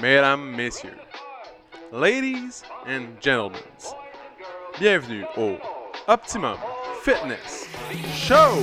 mesdames, 0.00 0.56
messieurs, 0.56 0.96
ladies 1.92 2.62
and 2.86 3.20
gentlemen, 3.20 3.60
bienvenue 4.78 5.24
au 5.36 5.56
Optimum 6.08 6.56
Fitness 7.02 7.68
Show! 8.14 8.62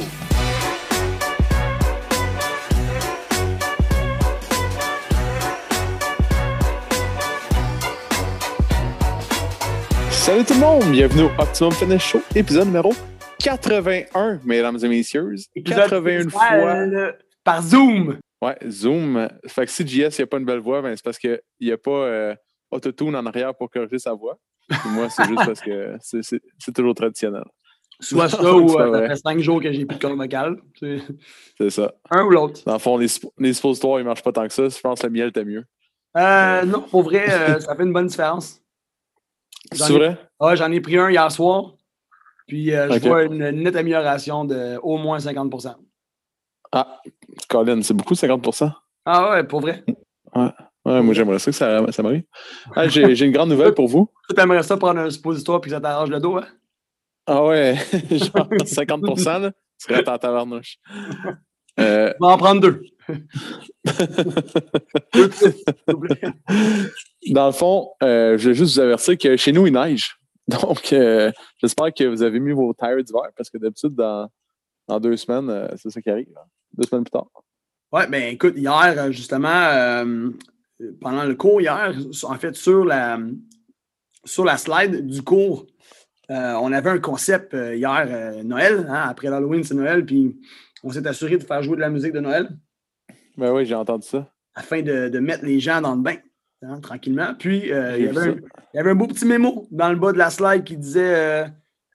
Salut 10.10 10.44
tout 10.44 10.54
le 10.56 10.60
monde, 10.60 10.92
bienvenue 10.92 11.24
au 11.24 11.32
Optimum 11.42 11.72
Fitness 11.74 12.02
Show, 12.02 12.22
épisode 12.36 12.66
numéro 12.68 12.94
81, 13.40 14.42
mesdames 14.44 14.78
et 14.82 14.88
messieurs. 14.88 15.36
Épisode 15.56 15.90
81 15.90 16.30
fois. 16.30 17.12
Par 17.44 17.62
Zoom. 17.62 18.18
Ouais, 18.42 18.56
Zoom. 18.70 19.28
Fait 19.48 19.66
que 19.66 19.72
si 19.72 19.86
JS, 19.88 20.18
il 20.18 20.22
n'y 20.22 20.24
a 20.24 20.28
pas 20.28 20.38
une 20.38 20.46
belle 20.46 20.60
voix, 20.60 20.82
ben, 20.82 20.96
c'est 20.96 21.04
parce 21.04 21.18
qu'il 21.18 21.40
n'y 21.62 21.72
a 21.72 21.78
pas 21.78 21.92
euh, 21.92 22.36
Autotune 22.72 23.16
en 23.16 23.26
arrière 23.26 23.56
pour 23.56 23.70
corriger 23.70 23.98
sa 24.00 24.14
voix. 24.14 24.38
Moi, 24.92 25.10
c'est 25.10 25.26
juste 25.26 25.46
parce 25.46 25.62
que 25.62 25.96
c'est- 26.02 26.74
toujours 26.74 26.94
traditionnel. 26.94 27.46
Soit 28.00 28.30
ça 28.30 28.54
ou 28.54 28.80
euh, 28.80 29.02
ça 29.02 29.08
fait 29.08 29.16
cinq 29.16 29.40
jours 29.40 29.62
que 29.62 29.72
j'ai 29.72 29.86
plus 29.86 29.96
de 29.96 30.02
corde 30.02 30.18
vocale. 30.18 30.58
C'est 30.80 31.02
C'est 31.58 31.70
ça. 31.72 31.94
Un 32.12 32.24
ou 32.26 32.30
l'autre. 32.30 32.62
Dans 32.66 32.74
le 32.74 32.80
fond, 32.80 32.98
les, 32.98 33.08
les 33.40 33.54
suppositoires, 33.54 34.00
ils 34.00 34.04
ne 34.04 34.08
marchent 34.10 34.22
pas 34.22 34.32
tant 34.34 34.46
que 34.48 34.54
ça. 34.54 34.68
Je 34.70 34.80
pense 34.82 35.00
que 35.00 35.08
le 35.08 35.14
miel 35.14 35.30
était 35.30 35.46
mieux. 35.46 35.64
Euh, 36.18 36.64
non, 36.66 36.82
pour 36.82 37.04
vrai, 37.04 37.26
euh, 37.30 37.60
ça 37.60 37.76
fait 37.76 37.84
une 37.84 37.94
bonne 37.94 38.08
différence. 38.08 38.62
C'est 39.72 39.92
ai- 39.94 39.98
vrai? 39.98 40.18
Ah, 40.40 40.56
J'en 40.56 40.72
ai 40.72 40.82
pris 40.82 40.98
un 40.98 41.10
hier 41.10 41.32
soir. 41.32 41.74
Puis 42.48 42.74
euh, 42.74 42.92
je 42.92 43.00
vois 43.08 43.24
une 43.24 43.50
nette 43.64 43.76
amélioration 43.76 44.46
de 44.46 44.78
au 44.82 44.98
moins 44.98 45.18
50% 45.20 45.76
Ah, 46.72 47.02
Colin, 47.48 47.82
c'est 47.82 47.94
beaucoup, 47.94 48.14
50% 48.16 48.72
Ah 49.06 49.32
ouais, 49.32 49.44
pour 49.44 49.62
vrai? 49.62 49.84
Ouais, 50.36 51.02
moi, 51.02 51.14
j'aimerais 51.14 51.40
ça 51.40 51.52
que 51.52 51.58
ça, 51.58 51.86
ça 51.92 52.04
m'arrive. 52.04 52.24
Ah, 52.76 52.88
J'ai 52.88 53.14
j'ai 53.16 53.26
une 53.26 53.32
grande 53.34 53.50
nouvelle 53.50 53.74
pour 53.74 53.88
vous. 53.88 54.10
Tu 54.34 54.42
aimerais 54.42 54.64
ça 54.64 54.78
prendre 54.78 55.00
un 55.02 55.10
suppositoire 55.10 55.60
puis 55.62 55.70
que 55.70 55.76
ça 55.76 55.82
t'arrange 55.82 56.10
le 56.10 56.20
dos, 56.20 56.38
hein? 56.38 56.48
Ah 57.26 57.44
ouais, 57.46 57.76
genre 58.12 58.48
50 58.66 59.04
là, 59.26 59.52
tu 59.52 59.56
serais 59.80 60.08
en 60.08 60.18
tavernouche. 60.18 60.78
Euh, 61.80 62.14
Je 62.20 62.26
vais 62.26 62.32
en 62.32 62.38
prendre 62.38 62.62
deux. 62.62 62.82
Dans 67.32 67.48
le 67.48 67.52
fond, 67.52 67.92
euh, 68.04 68.38
je 68.38 68.50
vais 68.50 68.56
juste 68.56 68.74
vous 68.76 68.80
avertir 68.80 69.18
que 69.18 69.36
chez 69.38 69.52
nous, 69.52 69.68
il 69.68 69.74
neige. 69.74 70.18
Donc, 70.48 70.94
euh, 70.94 71.32
j'espère 71.62 71.94
que 71.94 72.06
vous 72.06 72.24
avez 72.24 72.40
mis 72.40 72.54
vos 72.54 72.74
tires 72.74 73.04
d'hiver 73.04 73.30
parce 73.36 73.50
que 73.50 73.58
d'habitude, 73.58 73.96
dans, 73.96 74.30
dans 74.88 75.00
deux 75.00 75.18
semaines, 75.18 75.50
euh, 75.50 75.68
c'est 75.76 75.90
ça 75.90 76.02
qui 76.02 76.10
arrive. 76.10 76.28
hein. 76.38 76.46
Deux 76.78 76.88
semaines 76.88 77.04
plus 77.04 77.12
tard. 77.12 77.28
Ouais, 77.92 78.08
ben 78.08 78.34
écoute, 78.34 78.54
hier, 78.58 78.94
euh, 78.98 79.12
justement, 79.12 79.48
euh, 79.50 80.30
pendant 81.00 81.24
le 81.24 81.36
cours 81.36 81.62
hier, 81.62 81.94
en 82.24 82.36
fait, 82.36 82.56
sur 82.56 82.86
la, 82.86 83.18
sur 84.26 84.44
la 84.44 84.58
slide 84.58 85.08
du 85.08 85.22
cours, 85.22 85.66
euh, 86.30 86.54
on 86.56 86.72
avait 86.74 86.90
un 86.90 87.00
concept 87.00 87.54
euh, 87.54 87.76
hier, 87.76 88.44
Noël, 88.44 88.86
hein, 88.90 89.06
après 89.08 89.30
l'Halloween, 89.30 89.64
c'est 89.64 89.74
Noël, 89.74 90.06
puis 90.06 90.38
on 90.84 90.92
s'est 90.92 91.08
assuré 91.08 91.38
de 91.38 91.44
faire 91.44 91.64
jouer 91.64 91.78
de 91.78 91.82
la 91.82 91.90
musique 91.90 92.12
de 92.12 92.20
Noël 92.20 92.50
Ben 93.38 93.52
oui, 93.54 93.66
j'ai 93.66 93.76
entendu 93.76 94.06
ça. 94.06 94.30
afin 94.54 94.82
de, 94.82 95.08
de 95.08 95.20
mettre 95.20 95.46
les 95.46 95.62
gens 95.62 95.80
dans 95.80 95.96
le 95.96 96.02
bain, 96.02 96.18
hein, 96.64 96.82
tranquillement. 96.82 97.34
Puis, 97.40 97.60
il, 97.60 97.68
y 97.68 97.72
avait 97.74 98.20
un, 98.20 98.36
il 98.74 98.78
y 98.78 98.80
avait 98.80 98.92
un 98.92 98.96
beau 98.96 99.08
petit 99.08 99.26
mémo 99.26 99.66
dans 99.72 99.90
le 99.90 99.96
bas 99.96 100.12
de 100.12 100.18
la 100.18 100.30
slide 100.30 100.66
qui 100.66 100.76
disait 100.76 101.46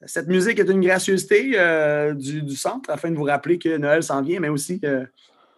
Cette 0.06 0.27
musique 0.28 0.58
est 0.58 0.69
une 0.69 0.81
gracieuseté 0.81 1.53
euh, 1.55 2.12
du, 2.14 2.42
du 2.42 2.56
centre 2.56 2.91
afin 2.91 3.11
de 3.11 3.17
vous 3.17 3.25
rappeler 3.25 3.58
que 3.58 3.77
Noël 3.77 4.03
s'en 4.03 4.20
vient, 4.22 4.41
mais 4.41 4.48
aussi 4.48 4.81
euh, 4.84 5.05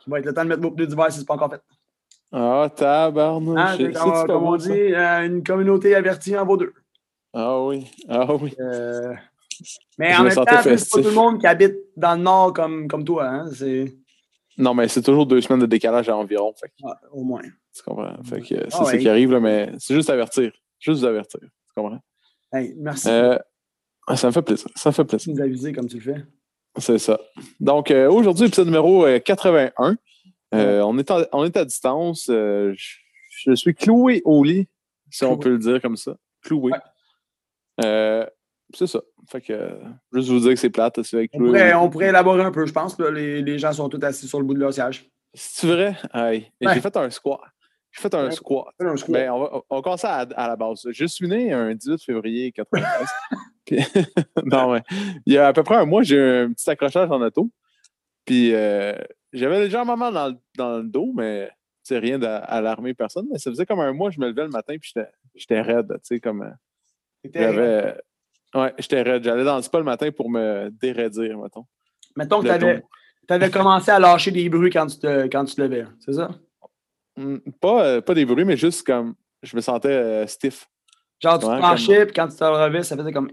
qu'il 0.03 0.11
va 0.11 0.19
être 0.19 0.27
le 0.27 0.35
temps 0.35 0.45
de 0.45 0.49
mettre 0.51 0.63
vos 0.63 0.71
pneus 0.71 0.87
d'hiver 0.87 1.07
si 1.11 1.15
ce 1.17 1.21
n'est 1.21 1.27
pas 1.27 1.35
encore 1.35 1.51
fait. 1.51 1.63
Ah, 2.33 2.69
tabarnouche. 2.75 3.61
C'est- 3.77 3.85
c'est 3.85 3.93
c'est 3.93 4.27
comme, 4.27 4.43
on 4.45 4.57
dit, 4.57 4.71
euh, 4.71 5.27
une 5.27 5.43
communauté 5.43 5.95
avertie 5.95 6.37
en 6.37 6.45
vaut 6.45 6.57
deux. 6.57 6.73
Ah 7.33 7.61
oui, 7.63 7.87
ah 8.09 8.35
oui. 8.35 8.55
Mais 9.99 10.13
Je 10.13 10.17
en 10.17 10.23
me 10.25 10.29
même 10.29 10.35
temps, 10.35 10.45
c'est 10.63 10.91
pas 10.91 11.03
tout 11.03 11.09
le 11.09 11.15
monde 11.15 11.41
qui 11.41 11.47
habite 11.47 11.77
dans 11.97 12.15
le 12.17 12.23
nord 12.23 12.53
comme, 12.53 12.89
comme 12.89 13.05
toi. 13.05 13.27
Hein? 13.29 13.51
C'est 13.53 13.95
Non, 14.59 14.75
mais 14.75 14.89
c'est 14.89 15.03
toujours 15.03 15.27
deux 15.27 15.41
semaines 15.41 15.61
de 15.61 15.67
décalage 15.67 16.09
à 16.09 16.17
environ. 16.17 16.53
Fait 16.61 16.71
ah, 16.85 16.99
au 17.13 17.23
moins. 17.23 17.43
tu 17.75 17.83
comprends? 17.83 18.15
Fait 18.25 18.41
que 18.41 18.47
c'est 18.49 18.65
Ah 18.67 18.71
ça 18.71 18.85
ouais. 18.85 18.99
qui 18.99 19.09
arrive, 19.09 19.31
là, 19.33 19.41
mais 19.41 19.71
c'est 19.79 19.95
juste 19.95 20.11
avertir. 20.11 20.53
Juste 20.81 21.01
vous 21.01 21.07
avertir. 21.07 21.41
Tu 21.41 21.73
comprends? 21.75 22.01
Hey, 22.53 22.75
merci 22.77 23.09
Euh, 23.09 23.39
ah, 24.07 24.17
ça 24.17 24.27
me 24.29 24.33
fait 24.33 24.43
plaisir. 24.43 24.67
Ça 24.75 24.91
me 24.91 24.95
fait 24.95 25.05
plaisir. 25.05 25.35
nous 25.35 25.41
aviser 25.43 25.73
comme 25.73 25.87
tu 25.89 25.97
le 25.99 26.03
fais. 26.15 26.25
C'est 26.79 26.99
ça. 26.99 27.19
Donc, 27.61 27.91
euh, 27.91 28.11
aujourd'hui, 28.11 28.47
épisode 28.47 28.67
numéro 28.67 29.07
euh, 29.07 29.19
81. 29.19 29.97
Euh, 30.55 30.83
on, 30.83 30.99
est 30.99 31.11
en- 31.11 31.23
on 31.33 31.45
est 31.45 31.57
à 31.57 31.65
distance. 31.65 32.29
Euh, 32.31 32.73
je, 32.77 32.97
je 33.51 33.55
suis 33.55 33.75
cloué 33.75 34.23
au 34.25 34.43
lit, 34.45 34.69
si 35.11 35.25
on 35.25 35.37
peut 35.37 35.51
le 35.51 35.59
dire 35.59 35.81
comme 35.81 35.97
ça. 35.97 36.17
Cloué. 36.43 36.73
Ouais. 36.73 36.79
Euh, 37.85 38.27
c'est 38.75 38.87
ça. 38.87 39.01
Fait 39.29 39.41
que, 39.41 39.53
euh, 39.53 39.71
juste 40.13 40.29
vous 40.29 40.41
dire 40.41 40.51
que 40.51 40.57
c'est 40.57 40.71
plate. 40.71 41.03
C'est 41.03 41.29
On 41.33 41.39
pourrait, 41.39 41.75
on 41.75 41.89
pourrait 41.91 42.09
élaborer 42.09 42.43
un 42.43 42.53
peu, 42.53 42.67
je 42.67 42.73
pense. 42.73 42.99
là. 42.99 43.11
les, 43.11 43.43
les 43.43 43.59
gens 43.59 43.73
sont 43.73 43.89
tous 43.89 44.05
assis 44.05 44.29
sur 44.29 44.39
le 44.39 44.45
bout 44.45 44.55
de 44.55 44.61
leur 44.61 44.73
siège. 44.73 45.09
C'est 45.33 45.67
vrai? 45.67 45.97
Ouais. 46.15 46.53
J'ai 46.61 46.81
fait 46.81 46.97
un 46.97 47.11
squat. 47.11 47.41
J'ai 47.95 48.03
fait 48.03 48.15
un 48.15 48.31
squat. 48.31 48.67
Un. 48.81 48.95
Ben, 49.13 49.31
on, 49.31 49.41
va, 49.41 49.61
on 49.71 49.77
va 49.77 49.83
commencer 49.83 50.07
à, 50.07 50.19
à 50.21 50.49
la 50.49 50.57
base. 50.57 50.87
Je 50.91 51.05
suis 51.07 51.29
né 51.29 51.53
un 51.53 51.75
18 51.75 52.03
février 52.03 52.51
93. 52.53 53.09
Puis- 53.65 53.79
non, 54.45 54.79
il 55.27 55.33
y 55.33 55.39
a 55.39 55.49
à 55.49 55.53
peu 55.53 55.63
près 55.63 55.77
un 55.77 55.85
mois, 55.87 56.03
j'ai 56.03 56.17
eu 56.17 56.45
un 56.45 56.53
petit 56.53 56.69
accrochage 56.69 57.11
en 57.11 57.21
auto. 57.23 57.49
Puis 58.25 58.55
euh, 58.55 58.95
j'avais 59.33 59.61
légèrement 59.61 59.97
dans 59.97 60.29
le, 60.29 60.35
dans 60.57 60.79
le 60.79 60.85
dos, 60.85 61.13
mais 61.15 61.51
c'est 61.83 61.99
rien 61.99 62.19
d'alarmer 62.19 62.95
personne. 62.95 63.27
Mais 63.31 63.39
ça 63.39 63.51
faisait 63.51 63.67
comme 63.67 63.81
un 63.81 63.93
mois, 63.93 64.11
je 64.11 64.19
me 64.21 64.29
levais 64.29 64.45
le 64.45 64.49
matin 64.51 64.75
puis 64.81 64.93
j'étais- 65.35 65.61
raide. 65.61 65.89
Tu 65.89 65.99
sais, 66.03 66.21
comme 66.21 66.43
euh, 66.43 66.51
j'avais. 67.55 67.95
Ouais, 68.55 68.75
j'étais 68.79 69.03
raide. 69.03 69.25
J'allais 69.25 69.45
dans 69.45 69.57
le 69.57 69.63
spa 69.63 69.79
le 69.79 69.85
matin 69.85 70.11
pour 70.11 70.31
me 70.31 70.71
déraidir, 70.71 71.39
mettons. 71.39 71.67
Mettons 72.17 72.41
que 72.41 72.47
tu 72.47 72.53
avais, 73.35 73.51
commencé 73.51 73.91
à 73.91 73.99
lâcher 73.99 74.31
des 74.31 74.49
bruits 74.49 74.71
quand 74.71 74.87
tu 74.87 74.99
te, 74.99 75.27
quand 75.29 75.45
tu 75.45 75.55
te 75.55 75.61
levais. 75.63 75.85
C'est 76.01 76.13
ça? 76.13 76.31
Hmm, 77.17 77.39
Pas, 77.61 77.85
euh, 77.85 78.01
pas 78.01 78.15
des 78.15 78.25
bruits, 78.25 78.45
mais 78.45 78.57
juste 78.57 78.85
comme 78.87 79.15
je 79.43 79.55
me 79.57 79.61
sentais 79.61 79.89
euh, 79.89 80.27
stiff. 80.27 80.67
Genre, 81.21 81.39
tu 81.39 81.47
te 81.47 81.61
penchais, 81.61 82.07
puis 82.07 82.15
quand 82.15 82.29
tu 82.29 82.37
te 82.37 82.45
relevais, 82.45 82.83
ça 82.83 82.97
faisait 82.97 83.13
comme. 83.13 83.31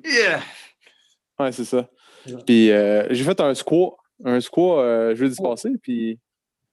Ouais, 1.39 1.51
c'est 1.51 1.65
ça. 1.65 1.89
Puis 2.45 2.69
euh, 2.71 3.07
j'ai 3.09 3.23
fait 3.23 3.39
un 3.41 3.53
squat, 3.55 3.93
un 4.23 4.39
squat 4.39 4.79
euh, 4.79 5.15
jeudi 5.15 5.35
Oh. 5.39 5.49
passé, 5.49 5.71
puis 5.81 6.19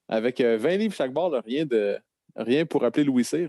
avec 0.08 0.40
euh, 0.40 0.58
20 0.58 0.76
livres 0.76 0.94
chaque 0.94 1.12
barre, 1.12 1.30
là, 1.30 1.40
rien 1.44 1.64
de 1.64 1.98
rien 2.36 2.66
pour 2.66 2.84
appeler 2.84 3.04
Louis 3.04 3.24
Cyr. 3.24 3.48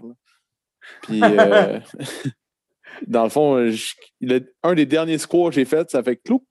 Puis 1.03 1.19
dans 3.07 3.23
le 3.23 3.29
fond, 3.29 3.69
je- 3.69 3.93
le- 4.21 4.53
un 4.63 4.73
des 4.75 4.85
derniers 4.85 5.17
squats 5.17 5.49
que 5.49 5.55
j'ai 5.55 5.65
fait, 5.65 5.89
ça 5.89 6.01
fait 6.03 6.15
clouc. 6.17 6.45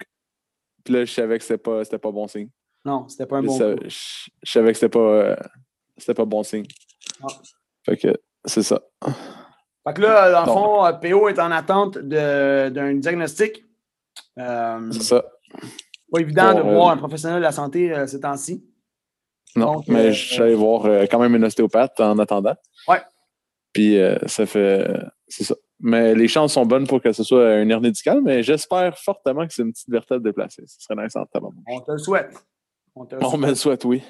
Puis 0.84 0.94
là, 0.94 1.04
je 1.04 1.12
savais 1.12 1.38
que 1.38 1.44
c'était 1.44 1.58
pas, 1.58 1.82
pas 1.84 2.10
bon 2.12 2.28
signe. 2.28 2.48
Non, 2.84 3.08
c'était 3.08 3.26
pas 3.26 3.38
un 3.38 3.42
bon 3.42 3.56
coup. 3.58 3.80
je- 3.84 4.28
je 4.42 4.50
savais 4.52 4.72
que 4.72 4.78
c'était 4.78 4.88
pas, 4.90 5.36
c'était 5.96 6.14
pas 6.14 6.24
bon 6.26 6.42
signe. 6.42 6.64
Ah. 7.22 7.26
Fait 7.84 7.96
que 7.96 8.08
c'est 8.44 8.62
ça. 8.62 8.80
Fait 9.04 9.94
que 9.94 10.00
là, 10.02 10.30
dans 10.30 10.40
le 10.40 10.46
fond, 10.46 10.84
euh, 10.86 10.92
PO 10.92 11.28
est 11.28 11.38
en 11.38 11.50
attente 11.50 11.98
d'un 11.98 12.94
diagnostic. 12.94 13.64
Euh, 14.38 14.90
C'est 14.92 15.02
ça. 15.02 15.24
pas 16.12 16.20
évident 16.20 16.54
de 16.54 16.62
Bon, 16.62 16.68
euh, 16.68 16.74
voir 16.74 16.90
un 16.90 16.96
professionnel 16.96 17.38
de 17.38 17.42
la 17.42 17.52
santé 17.52 17.92
euh, 17.92 18.06
ces 18.06 18.20
temps-ci. 18.20 18.64
Non, 19.56 19.74
Donc, 19.74 19.88
mais 19.88 20.06
euh, 20.08 20.12
j'allais 20.12 20.54
voir 20.54 20.84
quand 21.10 21.18
même 21.18 21.34
une 21.34 21.44
ostéopathe 21.44 21.98
en 22.00 22.18
attendant. 22.18 22.54
Ouais. 22.86 23.00
Puis 23.72 23.98
ça 24.26 24.46
fait. 24.46 24.86
C'est 25.26 25.44
ça. 25.44 25.54
Mais 25.80 26.14
les 26.14 26.26
chances 26.26 26.54
sont 26.54 26.66
bonnes 26.66 26.86
pour 26.86 27.00
que 27.00 27.12
ce 27.12 27.22
soit 27.22 27.56
une 27.60 27.70
hernie 27.70 27.92
discale, 27.92 28.20
mais 28.22 28.42
j'espère 28.42 28.98
fortement 28.98 29.46
que 29.46 29.52
c'est 29.54 29.62
une 29.62 29.72
petite 29.72 29.88
vertèbre 29.88 30.22
déplacée. 30.24 30.64
Ce 30.66 30.80
serait 30.80 31.00
nice 31.02 31.14
en. 31.16 31.24
On 31.68 31.80
te 31.80 31.92
le 31.92 31.98
souhaite. 31.98 32.34
On 32.96 33.06
te 33.06 33.14
le 33.14 33.24
On 33.24 33.30
souhaite. 33.30 33.40
me 33.40 33.48
le 33.48 33.54
souhaite, 33.54 33.84
oui. 33.84 34.02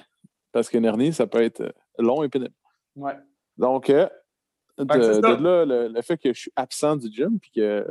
Parce 0.53 0.69
qu'une 0.71 0.85
hernie, 0.87 1.13
ça 1.13 1.27
peut 1.27 1.43
être 1.43 1.75
long 1.99 2.23
et 2.23 2.29
pénible. 2.31 2.55
Ouais. 2.99 3.17
Donc, 3.57 3.91
euh, 3.91 4.09
de, 4.77 4.87
c'est 4.91 5.21
là, 5.21 5.65
le, 5.65 5.89
le 5.89 6.03
fait 6.03 6.19
que 6.19 6.33
je 6.33 6.41
suis 6.41 6.53
absent 6.57 6.97
du 6.97 7.13
gym, 7.13 7.39
puis 7.39 7.51
que 7.51 7.87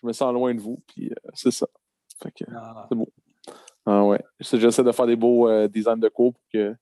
je 0.00 0.06
me 0.06 0.12
sens 0.12 0.32
loin 0.32 0.54
de 0.54 0.60
vous, 0.60 0.82
puis 0.86 1.10
euh, 1.10 1.30
c'est 1.34 1.50
ça. 1.50 1.66
Fait 2.22 2.30
que, 2.32 2.44
Ah, 2.54 2.88
ah 3.86 4.04
ouais. 4.04 4.22
J'essaie 4.40 4.82
de 4.84 4.92
faire 4.92 5.06
des 5.06 5.16
beaux 5.16 5.48
euh, 5.48 5.68
designs 5.68 5.96
de 5.98 6.08
cours 6.08 6.34
pour 6.34 6.42
que 6.52 6.74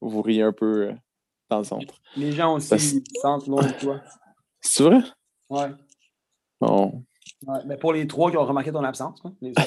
vous 0.00 0.22
riez 0.22 0.42
un 0.42 0.52
peu 0.52 0.92
dans 1.48 1.58
le 1.58 1.64
centre. 1.64 1.94
les 2.16 2.32
gens 2.32 2.54
aussi 2.54 2.74
ils 2.74 2.80
se 2.80 3.00
sentent 3.20 3.46
loin 3.46 3.66
de 3.66 3.72
toi. 3.78 4.00
C'est 4.60 4.82
vrai? 4.84 5.00
Ouais. 5.50 5.70
Bon. 6.60 7.04
Ouais, 7.46 7.58
Mais 7.66 7.76
pour 7.76 7.92
les 7.92 8.06
trois 8.06 8.30
qui 8.30 8.36
ont 8.36 8.44
remarqué 8.44 8.70
ton 8.72 8.84
absence, 8.84 9.20
quoi, 9.20 9.32
les 9.40 9.50
autres. 9.50 9.62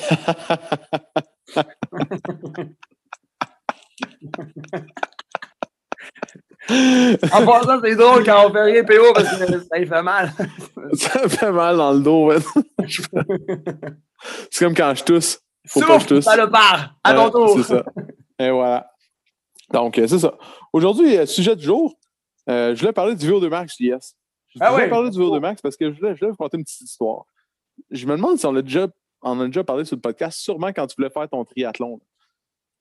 En 6.70 7.46
passant, 7.46 7.80
c'est 7.84 7.96
drôle 7.96 8.24
quand 8.26 8.48
on 8.50 8.52
fait 8.54 8.62
rien 8.64 8.84
PO 8.84 9.14
parce 9.14 9.30
que 9.38 9.60
ça 9.60 9.68
fait 9.78 10.02
mal. 10.02 10.32
ça 10.94 11.30
fait 11.30 11.52
mal 11.52 11.78
dans 11.78 11.94
le 11.94 12.00
dos, 12.00 12.28
man. 12.28 12.42
C'est 14.52 14.66
comme 14.66 14.74
quand 14.76 14.94
je 14.96 15.04
tousse. 15.04 15.40
Faut 15.68 15.80
pas 15.82 15.86
que 15.88 15.94
je 15.94 15.98
Souffle, 16.00 16.08
tousse. 16.16 16.26
ça 16.26 16.36
le 16.38 16.50
part. 16.50 16.96
À 17.04 17.14
ton 17.14 17.30
tour. 17.30 17.56
C'est 17.58 17.64
ça. 17.64 17.84
Et 18.40 18.50
voilà. 18.50 18.92
Donc, 19.72 19.98
euh, 19.98 20.08
c'est 20.08 20.20
ça. 20.20 20.38
Aujourd'hui, 20.74 21.18
euh, 21.18 21.26
sujet 21.26 21.56
du 21.56 21.64
jour, 21.64 21.94
Euh, 22.48 22.76
je 22.76 22.80
voulais 22.80 22.94
parler 22.94 23.16
du 23.16 23.28
VO2 23.28 23.50
Max, 23.50 23.80
yes. 23.80 24.16
Je 24.50 24.60
Ah 24.62 24.70
voulais 24.72 24.84
ouais. 24.84 24.90
parler 24.90 25.10
du 25.10 25.18
VO2 25.20 25.40
Max 25.40 25.62
parce 25.64 25.76
que 25.76 25.92
je 25.92 25.98
voulais, 26.00 26.14
je 26.14 26.20
voulais 26.20 26.30
vous 26.32 26.38
conter 26.38 26.58
une 26.58 26.64
petite 26.64 26.82
histoire. 26.82 27.24
Je 27.90 28.06
me 28.06 28.16
demande 28.16 28.38
si 28.38 28.46
on 28.46 28.56
a 28.56 28.62
déjà, 28.62 28.88
on 29.24 29.40
a 29.42 29.46
déjà 29.48 29.64
parlé 29.64 29.84
sur 29.84 29.96
le 29.96 30.02
podcast, 30.02 30.40
sûrement 30.40 30.68
quand 30.68 30.86
tu 30.86 30.96
voulais 30.96 31.10
faire 31.10 31.28
ton 31.28 31.44
triathlon. 31.44 31.98
là. 31.98 32.06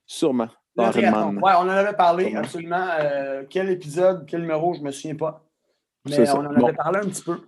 Sûrement. 0.06 0.48
Le 0.76 0.90
triathlon. 0.90 1.34
Ouais, 1.36 1.52
on 1.56 1.62
en 1.62 1.68
avait 1.68 1.92
parlé, 1.96 2.34
absolument. 2.34 2.86
Euh, 3.00 3.44
quel 3.48 3.70
épisode, 3.70 4.26
quel 4.26 4.40
numéro, 4.40 4.74
je 4.74 4.80
ne 4.80 4.84
me 4.86 4.90
souviens 4.90 5.14
pas. 5.14 5.44
Mais 6.08 6.28
on 6.30 6.44
en 6.44 6.52
Bon. 6.54 6.66
avait 6.66 6.76
parlé 6.76 6.98
un 6.98 7.08
petit 7.08 7.22
peu. 7.22 7.40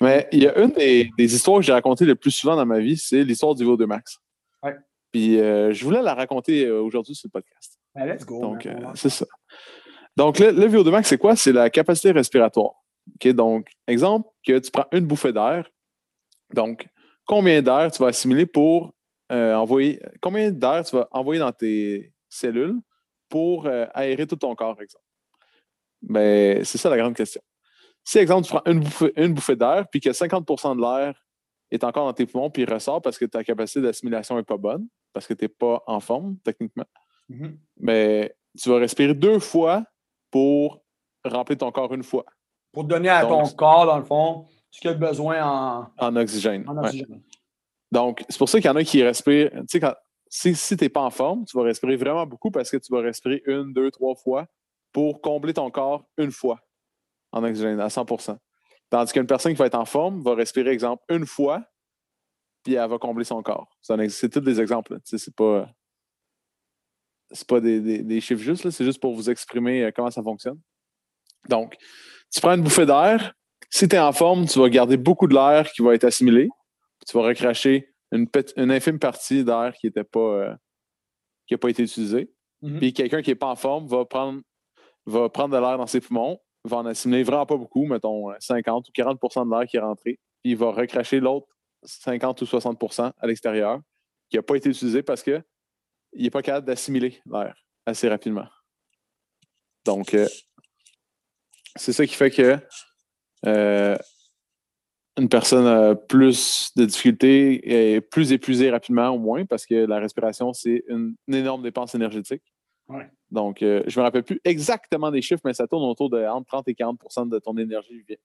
Mais 0.00 0.28
il 0.32 0.42
y 0.42 0.48
a 0.48 0.58
une 0.58 0.70
des, 0.70 1.10
des 1.18 1.34
histoires 1.34 1.58
que 1.58 1.64
j'ai 1.64 1.72
racontées 1.72 2.04
le 2.04 2.14
plus 2.14 2.30
souvent 2.30 2.56
dans 2.56 2.66
ma 2.66 2.78
vie, 2.78 2.96
c'est 2.96 3.22
l'histoire 3.24 3.54
du 3.54 3.64
VO2 3.64 3.84
Max. 3.86 4.18
Ouais. 4.62 4.76
Puis 5.12 5.40
euh, 5.40 5.72
je 5.72 5.84
voulais 5.84 6.02
la 6.02 6.14
raconter 6.14 6.66
euh, 6.66 6.80
aujourd'hui 6.80 7.14
sur 7.14 7.28
le 7.28 7.32
podcast. 7.40 7.78
Ben, 7.94 8.06
let's 8.06 8.24
go. 8.24 8.40
Donc, 8.40 8.64
euh, 8.66 8.74
c'est 8.94 9.08
ça. 9.10 9.26
Donc, 10.16 10.38
le, 10.38 10.50
le 10.50 10.66
VO2 10.68 10.90
max, 10.90 11.08
c'est 11.08 11.18
quoi? 11.18 11.36
C'est 11.36 11.52
la 11.52 11.70
capacité 11.70 12.10
respiratoire. 12.10 12.72
Donc, 13.24 13.68
exemple, 13.86 14.28
que 14.46 14.58
tu 14.58 14.70
prends 14.70 14.86
une 14.92 15.06
bouffée 15.06 15.32
d'air. 15.32 15.68
Donc, 16.54 16.86
combien 17.24 17.62
d'air 17.62 17.90
tu 17.92 18.02
vas 18.02 18.08
assimiler 18.08 18.46
pour 18.46 18.92
euh, 19.32 19.54
envoyer, 19.54 20.00
combien 20.20 20.50
d'air 20.50 20.84
tu 20.84 20.96
vas 20.96 21.08
envoyer 21.12 21.38
dans 21.40 21.52
tes 21.52 22.12
cellules 22.28 22.78
pour 23.28 23.66
euh, 23.66 23.86
aérer 23.94 24.26
tout 24.26 24.36
ton 24.36 24.54
corps, 24.54 24.80
exemple? 24.80 25.04
Ben, 26.02 26.64
c'est 26.64 26.78
ça 26.78 26.88
la 26.90 26.96
grande 26.96 27.14
question. 27.14 27.40
Si, 28.04 28.18
exemple, 28.18 28.46
tu 28.46 28.54
prends 28.54 28.62
une 28.70 28.80
bouffée, 28.80 29.12
une 29.16 29.34
bouffée 29.34 29.56
d'air, 29.56 29.86
puis 29.90 30.00
que 30.00 30.10
50% 30.10 30.76
de 30.76 30.80
l'air 30.80 31.22
est 31.70 31.84
encore 31.84 32.06
dans 32.06 32.12
tes 32.12 32.24
poumons, 32.26 32.50
puis 32.50 32.62
il 32.62 32.72
ressort 32.72 33.02
parce 33.02 33.18
que 33.18 33.24
ta 33.26 33.44
capacité 33.44 33.80
d'assimilation 33.82 34.36
n'est 34.36 34.42
pas 34.44 34.56
bonne, 34.56 34.86
parce 35.12 35.26
que 35.26 35.34
tu 35.34 35.44
n'es 35.44 35.48
pas 35.48 35.82
en 35.86 36.00
forme, 36.00 36.36
techniquement, 36.44 36.86
Mhm. 37.28 37.58
mais 37.80 38.34
tu 38.58 38.70
vas 38.70 38.78
respirer 38.78 39.12
deux 39.14 39.38
fois 39.38 39.84
pour 40.30 40.82
remplir 41.24 41.58
ton 41.58 41.70
corps 41.70 41.92
une 41.92 42.02
fois 42.02 42.24
Pour 42.72 42.84
donner 42.84 43.08
à 43.10 43.22
Donc, 43.26 43.50
ton 43.50 43.56
corps, 43.56 43.84
dans 43.86 43.98
le 43.98 44.04
fond, 44.04 44.46
ce 44.70 44.80
qu'il 44.80 44.90
a 44.90 44.94
besoin 44.94 45.42
en, 45.44 45.90
en 45.98 46.16
oxygène. 46.16 46.64
en 46.68 46.74
Ouais. 46.78 46.84
oxygène. 46.86 47.22
Donc, 47.90 48.24
c'est 48.28 48.38
pour 48.38 48.48
ça 48.48 48.58
qu'il 48.60 48.68
y 48.68 48.70
en 48.72 48.76
a 48.76 48.84
qui 48.84 49.02
respirent. 49.02 49.50
Tu 49.50 49.64
sais, 49.68 49.80
quand, 49.80 49.94
si, 50.30 50.54
tu 50.54 50.84
n'es 50.84 50.88
pas 50.88 51.02
en 51.02 51.10
forme, 51.10 51.44
tu 51.44 51.56
vas 51.56 51.64
respirer 51.64 51.96
vraiment 51.96 52.26
beaucoup 52.26 52.50
parce 52.50 52.70
que 52.70 52.76
tu 52.76 52.92
vas 52.92 53.00
respirer 53.00 53.42
une, 53.46 53.72
deux, 53.72 53.90
trois 53.90 54.14
fois 54.14 54.46
pour 54.92 55.20
combler 55.20 55.54
ton 55.54 55.70
corps 55.70 56.04
une 56.16 56.32
fois 56.32 56.60
en 57.32 57.44
oxygène 57.44 57.80
à 57.80 57.88
100% 57.88 58.38
Tandis 58.90 59.12
qu'une 59.12 59.26
personne 59.26 59.52
qui 59.52 59.58
va 59.58 59.66
être 59.66 59.74
en 59.74 59.84
forme 59.84 60.22
va 60.22 60.34
respirer, 60.34 60.70
exemple, 60.70 61.02
une 61.10 61.26
fois, 61.26 61.62
puis 62.64 62.74
elle 62.74 62.88
va 62.88 62.98
combler 62.98 63.24
son 63.24 63.42
corps. 63.42 63.68
C'est 63.82 64.30
tous 64.30 64.40
des 64.40 64.60
exemples. 64.60 64.98
c'est 65.04 65.34
pas. 65.34 65.68
Pas 67.46 67.60
des, 67.60 68.20
chiffres 68.22 68.42
justes, 68.42 68.70
c'est 68.70 68.84
juste 68.86 69.00
pour 69.00 69.14
vous 69.14 69.28
exprimer 69.28 69.84
euh, 69.84 69.90
comment 69.94 70.10
ça 70.10 70.22
fonctionne. 70.22 70.58
Donc, 71.50 71.76
tu 72.32 72.40
prends 72.40 72.54
une 72.54 72.62
bouffée 72.62 72.86
d'air. 72.86 73.34
Si 73.68 73.86
tu 73.86 73.96
es 73.96 73.98
en 73.98 74.12
forme, 74.12 74.46
tu 74.46 74.58
vas 74.58 74.70
garder 74.70 74.96
beaucoup 74.96 75.26
de 75.26 75.34
l'air 75.34 75.70
qui 75.72 75.82
va 75.82 75.94
être 75.94 76.04
assimilé. 76.04 76.48
tu 77.06 77.14
vas 77.18 77.24
recracher 77.24 77.87
une, 78.12 78.70
infime 78.70 78.98
partie 78.98 79.44
d'air 79.44 79.74
qui 79.78 79.90
n'a 79.94 80.04
pas, 80.04 80.20
euh, 80.20 80.54
qui 81.46 81.54
a 81.54 81.58
pas 81.58 81.68
été 81.68 81.82
utilisée. 81.82 82.30
Mhm. 82.62 82.78
Puis 82.78 82.92
quelqu'un 82.92 83.22
qui 83.22 83.30
n'est 83.30 83.36
pas 83.36 83.48
en 83.48 83.56
forme 83.56 83.86
va 83.86 84.04
prendre, 84.04 84.40
va 85.06 85.28
prendre 85.28 85.54
de 85.54 85.60
l'air 85.60 85.78
dans 85.78 85.86
ses 85.86 86.00
poumons, 86.00 86.40
va 86.64 86.78
en 86.78 86.86
assimiler 86.86 87.22
vraiment 87.22 87.46
pas 87.46 87.56
beaucoup, 87.56 87.86
mettons 87.86 88.30
euh, 88.30 88.36
50 88.40 88.88
ou 88.88 88.92
40% 88.92 89.46
de 89.46 89.50
l'air 89.50 89.68
qui 89.68 89.76
est 89.76 89.80
rentré, 89.80 90.18
puis 90.42 90.52
il 90.52 90.56
va 90.56 90.70
recracher 90.70 91.20
l'autre 91.20 91.46
50 91.84 92.42
ou 92.42 92.44
60% 92.44 93.12
à 93.16 93.26
l'extérieur 93.26 93.80
qui 94.28 94.36
n'a 94.36 94.42
pas 94.42 94.56
été 94.56 94.68
utilisé 94.68 95.02
parce 95.02 95.22
qu'il 95.22 95.42
n'est 96.14 96.30
pas 96.30 96.42
capable 96.42 96.66
d'assimiler 96.66 97.20
l'air 97.26 97.54
assez 97.86 98.08
rapidement. 98.08 98.46
Donc, 99.84 100.14
euh, 100.14 100.28
c'est 101.76 101.92
ça 101.92 102.06
qui 102.06 102.14
fait 102.14 102.30
que 102.30 102.58
euh, 103.46 103.96
une 105.18 105.28
personne 105.28 105.66
a 105.66 105.94
plus 105.94 106.70
de 106.76 106.84
difficultés 106.84 107.94
et 107.94 108.00
plus 108.00 108.32
épuisée 108.32 108.70
rapidement 108.70 109.10
ou 109.10 109.18
moins 109.18 109.44
parce 109.44 109.66
que 109.66 109.74
la 109.74 109.98
respiration, 109.98 110.52
c'est 110.52 110.84
une, 110.88 111.14
une 111.26 111.34
énorme 111.34 111.62
dépense 111.62 111.94
énergétique. 111.94 112.42
Ouais. 112.88 113.10
Donc, 113.30 113.62
euh, 113.62 113.82
je 113.86 113.98
ne 113.98 114.02
me 114.02 114.04
rappelle 114.06 114.22
plus 114.22 114.40
exactement 114.44 115.10
des 115.10 115.20
chiffres, 115.20 115.42
mais 115.44 115.52
ça 115.54 115.66
tourne 115.66 115.84
autour 115.84 116.08
de 116.08 116.24
entre 116.24 116.46
30 116.46 116.68
et 116.68 116.72
40% 116.74 117.28
de 117.28 117.38
ton 117.38 117.56
énergie 117.58 118.02
vient- 118.08 118.16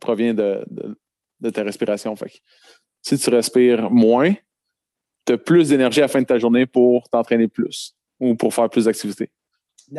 provient 0.00 0.32
de, 0.34 0.64
de- 0.70 0.96
de 1.40 1.50
ta 1.50 1.62
respiration. 1.62 2.14
Fait 2.16 2.30
que 2.30 2.36
si 3.02 3.18
tu 3.18 3.28
respires 3.30 3.90
moins, 3.90 4.32
tu 5.26 5.32
as 5.34 5.38
plus 5.38 5.68
d'énergie 5.70 6.00
à 6.00 6.04
la 6.04 6.08
fin 6.08 6.22
de 6.22 6.26
ta 6.26 6.38
journée 6.38 6.66
pour 6.66 7.08
t'entraîner 7.08 7.48
plus 7.48 7.94
ou 8.20 8.34
pour 8.36 8.54
faire 8.54 8.70
plus 8.70 8.84
d'activités. 8.86 9.30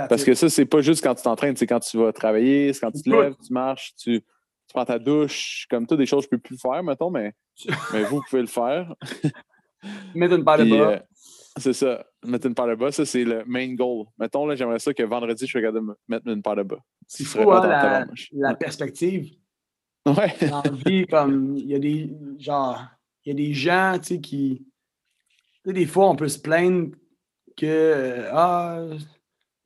Parce 0.08 0.24
que 0.24 0.34
ça, 0.34 0.50
c'est 0.50 0.66
pas 0.66 0.82
juste 0.82 1.04
quand 1.04 1.16
tu 1.16 1.24
t'entraînes, 1.24 1.56
c'est 1.56 1.68
quand 1.68 1.80
tu 1.80 1.98
vas 1.98 2.12
travailler, 2.12 2.74
c'est 2.74 2.80
quand 2.82 2.92
tu 2.92 3.02
te 3.04 3.10
lèves, 3.22 3.36
tu 3.46 3.54
marches, 3.54 3.94
tu, 3.96 4.22
tu 4.68 4.74
prends 4.74 4.86
ta 4.86 5.00
douche, 5.00 5.66
comme 5.70 5.88
tout, 5.88 5.96
des 5.96 6.06
choses 6.06 6.26
que 6.26 6.36
je 6.36 6.38
peux 6.38 6.42
plus 6.42 6.58
faire, 6.58 6.84
mettons, 6.84 7.10
mais, 7.10 7.34
mais 7.94 8.04
vous 8.04 8.22
pouvez 8.30 8.42
le 8.42 8.48
faire. 8.48 8.94
Mettre 10.14 10.36
une 10.36 10.46
paire 10.46 10.58
de 10.58 10.66
bras. 10.66 10.92
euh, 10.92 11.00
c'est 11.58 11.74
ça, 11.74 12.06
mettre 12.26 12.48
une 12.48 12.56
paire 12.56 12.68
de 12.68 12.76
bas, 12.76 12.92
ça, 12.92 13.06
c'est 13.06 13.24
le 13.24 13.44
main 13.46 13.74
goal. 13.74 14.06
Mettons, 14.20 14.46
là, 14.46 14.56
j'aimerais 14.56 14.80
ça 14.80 14.94
que 14.94 15.04
vendredi, 15.04 15.46
je 15.46 15.50
suis 15.50 15.62
capable 15.62 15.80
de 15.80 15.86
me 15.86 15.96
mettre 16.08 16.28
une 16.28 16.42
paire 16.42 16.56
de 16.56 16.64
bas. 16.64 16.80
Hein, 17.20 17.44
en 17.44 17.62
la, 17.64 18.06
la 18.34 18.56
perspective. 18.56 19.32
Ouais. 20.06 20.34
Dans 20.50 20.62
la 20.62 20.72
vie, 20.72 21.06
comme, 21.06 21.58
il 21.58 21.68
y 21.68 21.76
a 21.76 21.80
des, 21.80 22.12
genre, 22.40 22.84
il 23.26 23.30
y 23.30 23.32
a 23.32 23.36
des 23.36 23.54
gens, 23.54 23.98
tu 24.00 24.06
sais, 24.06 24.22
qui, 24.22 24.66
tu 25.54 25.62
sais, 25.66 25.74
des 25.74 25.86
fois, 25.86 26.10
on 26.10 26.16
peut 26.16 26.30
se 26.30 26.40
plaindre 26.40 26.92
que, 27.58 27.66
euh, 27.66 28.30
ah, 28.32 28.86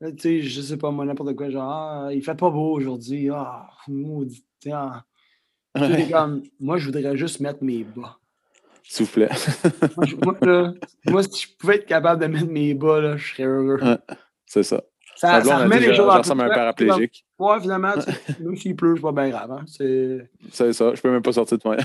tu 0.02 0.18
sais, 0.18 0.42
je 0.42 0.62
sais 0.62 0.78
pas, 0.78 0.92
moi, 0.92 1.06
n'importe 1.06 1.36
quoi, 1.36 1.50
genre, 1.50 1.72
ah, 1.72 2.10
il 2.14 2.24
fait 2.24 2.36
pas 2.36 2.50
beau 2.50 2.72
aujourd'hui, 2.74 3.30
ah, 3.30 3.70
maudit, 3.88 4.46
Ouais. 4.66 6.10
comme, 6.12 6.44
moi, 6.60 6.78
je 6.78 6.86
voudrais 6.88 7.16
juste 7.16 7.40
mettre 7.40 7.64
mes 7.64 7.84
bas. 7.84 8.18
S'il 8.84 9.06
vous 9.06 9.12
plaît. 9.14 9.30
Moi, 9.96 10.06
je- 10.06 10.16
moi, 10.18 10.36
là, 10.42 10.74
moi, 11.06 11.24
si 11.24 11.44
je 11.48 11.56
pouvais 11.58 11.76
être 11.78 11.86
capable 11.86 12.22
de 12.22 12.28
mettre 12.28 12.48
mes 12.48 12.74
bas, 12.74 13.00
là, 13.00 13.16
je 13.18 13.32
serais 13.34 13.44
heureux. 13.44 13.80
Ouais. 13.82 13.98
c'est 14.46 14.64
ça. 14.64 14.82
Ça, 15.16 15.40
blonde 15.40 15.46
ça 15.52 15.58
remet 15.60 15.80
les 15.80 15.94
choses 15.94 16.10
en 16.10 16.18
ressemble 16.18 16.42
à 16.42 16.46
un 16.46 16.50
paraplégique. 16.50 17.26
Ouais, 17.38 17.60
finalement, 17.62 17.94
tu 17.94 18.44
même 18.44 18.56
s'il 18.58 18.76
pleut, 18.76 18.96
c'est 18.96 19.02
pas 19.02 19.12
bien 19.12 19.30
grave. 19.30 19.52
Hein. 19.52 19.64
C'est... 19.68 20.30
C'est 20.52 20.74
ça. 20.74 20.96
Je 20.96 21.02
peux 21.02 21.12
même 21.12 21.22
pas 21.22 21.32
sortir 21.32 21.58
de 21.60 21.64
moi. 21.64 21.78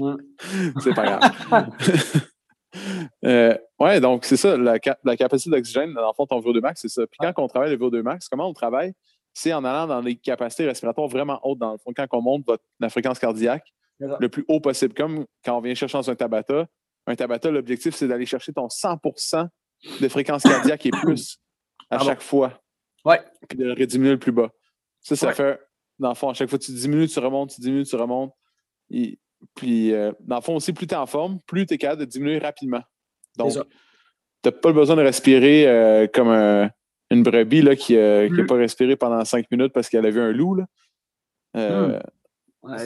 Ouais. 0.00 0.14
c'est 0.82 0.94
pas 0.94 1.18
grave. 1.50 1.70
Euh, 3.24 3.56
ouais, 3.78 4.00
donc 4.00 4.24
c'est 4.24 4.36
ça, 4.36 4.56
la, 4.56 4.80
cap- 4.80 4.98
la 5.04 5.16
capacité 5.16 5.48
d'oxygène, 5.50 5.94
dans 5.94 6.08
le 6.08 6.12
fond, 6.12 6.26
ton 6.26 6.40
VO2 6.40 6.60
max, 6.60 6.80
c'est 6.82 6.88
ça. 6.88 7.06
Puis 7.06 7.18
quand 7.20 7.32
on 7.36 7.46
travaille 7.46 7.70
le 7.70 7.76
VO2 7.76 8.02
max, 8.02 8.28
comment 8.28 8.48
on 8.48 8.52
travaille? 8.52 8.94
C'est 9.34 9.52
en 9.52 9.64
allant 9.64 9.86
dans 9.86 10.00
des 10.00 10.14
capacités 10.16 10.64
respiratoires 10.64 11.08
vraiment 11.08 11.40
hautes, 11.42 11.58
dans 11.58 11.72
le 11.72 11.78
fond, 11.78 11.92
quand 11.94 12.06
on 12.12 12.22
monte 12.22 12.46
votre- 12.46 12.62
la 12.80 12.88
fréquence 12.88 13.18
cardiaque 13.18 13.66
le 13.98 14.28
plus 14.28 14.44
haut 14.48 14.60
possible. 14.60 14.94
Comme 14.94 15.26
quand 15.44 15.58
on 15.58 15.60
vient 15.60 15.74
chercher 15.74 15.98
dans 15.98 16.08
un 16.10 16.14
Tabata, 16.14 16.66
un 17.06 17.14
Tabata, 17.16 17.50
l'objectif, 17.50 17.94
c'est 17.94 18.08
d'aller 18.08 18.26
chercher 18.26 18.52
ton 18.52 18.68
100% 18.68 19.48
de 20.00 20.08
fréquence 20.08 20.42
cardiaque 20.44 20.86
et 20.86 20.90
plus 21.02 21.38
à 21.90 21.96
Ah 21.96 21.98
bon. 21.98 22.04
chaque 22.06 22.22
fois, 22.22 22.62
Ouais. 23.04 23.20
puis 23.48 23.58
de 23.58 23.64
le 23.66 23.72
rediminuer 23.72 24.12
le 24.12 24.18
plus 24.18 24.32
bas. 24.32 24.50
Ça, 25.00 25.16
ça 25.16 25.26
Ouais. 25.28 25.34
fait, 25.34 25.60
dans 25.98 26.08
le 26.10 26.14
fond, 26.14 26.30
à 26.30 26.34
chaque 26.34 26.48
fois 26.48 26.58
tu 26.58 26.72
diminues, 26.72 27.08
tu 27.08 27.18
remontes, 27.18 27.50
tu 27.54 27.60
diminues, 27.60 27.84
tu 27.84 27.96
remontes. 27.96 28.32
Et- 28.90 29.18
puis, 29.54 29.92
euh, 29.92 30.12
dans 30.20 30.36
le 30.36 30.42
fond 30.42 30.56
aussi, 30.56 30.72
plus 30.72 30.86
tu 30.86 30.94
es 30.94 30.96
en 30.96 31.06
forme, 31.06 31.38
plus 31.46 31.66
tu 31.66 31.74
es 31.74 31.78
capable 31.78 32.00
de 32.00 32.06
diminuer 32.06 32.38
rapidement. 32.38 32.80
Donc, 33.36 33.52
tu 33.52 33.58
n'as 34.44 34.52
pas 34.52 34.72
besoin 34.72 34.96
de 34.96 35.02
respirer 35.02 35.66
euh, 35.68 36.06
comme 36.06 36.28
un- 36.28 36.70
une 37.10 37.22
brebis 37.22 37.62
là, 37.62 37.76
qui 37.76 37.94
n'a 37.96 38.28
Mm. 38.28 38.46
pas 38.46 38.54
respiré 38.56 38.96
pendant 38.96 39.24
cinq 39.24 39.50
minutes 39.50 39.72
parce 39.72 39.88
qu'elle 39.88 40.06
a 40.06 40.10
vu 40.10 40.20
un 40.20 40.32
loup. 40.32 40.54
Là. 40.56 40.64
Euh, 41.56 42.00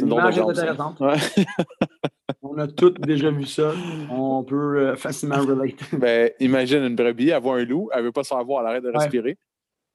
l'image 0.03 0.39
est 0.39 0.41
ça. 0.43 0.49
intéressante. 0.51 1.01
Ouais. 1.01 1.17
On 2.43 2.59
a 2.59 2.67
tous 2.69 2.91
déjà 2.93 3.31
vu 3.31 3.47
ça. 3.47 3.73
On 4.11 4.43
peut 4.45 4.79
euh, 4.79 4.97
facilement 4.97 5.39
relate. 5.39 5.75
Ben, 5.99 6.31
imagine 6.41 6.83
une 6.85 6.95
brebis, 6.97 7.31
elle 7.31 7.43
voit 7.43 7.57
un 7.59 7.65
loup, 7.65 7.89
elle 7.95 8.05
veut 8.05 8.13
pas 8.13 8.23
se 8.25 8.29
faire 8.29 8.45
voir, 8.45 8.63
elle 8.63 8.69
arrête 8.69 8.83
de 8.85 8.89
Ouais. 8.91 8.99
respirer. 8.99 9.39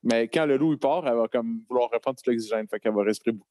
Mais 0.03 0.27
quand 0.27 0.45
le 0.45 0.57
loup 0.57 0.73
il 0.73 0.79
part, 0.79 1.07
elle 1.07 1.15
va 1.15 1.27
comme 1.27 1.61
vouloir 1.69 1.89
reprendre 1.91 2.17
tout 2.21 2.29
l'oxygène, 2.29 2.67
fait 2.67 2.79
qu'elle 2.79 2.93
va 2.93 3.03
respirer 3.03 3.33
beaucoup. 3.33 3.47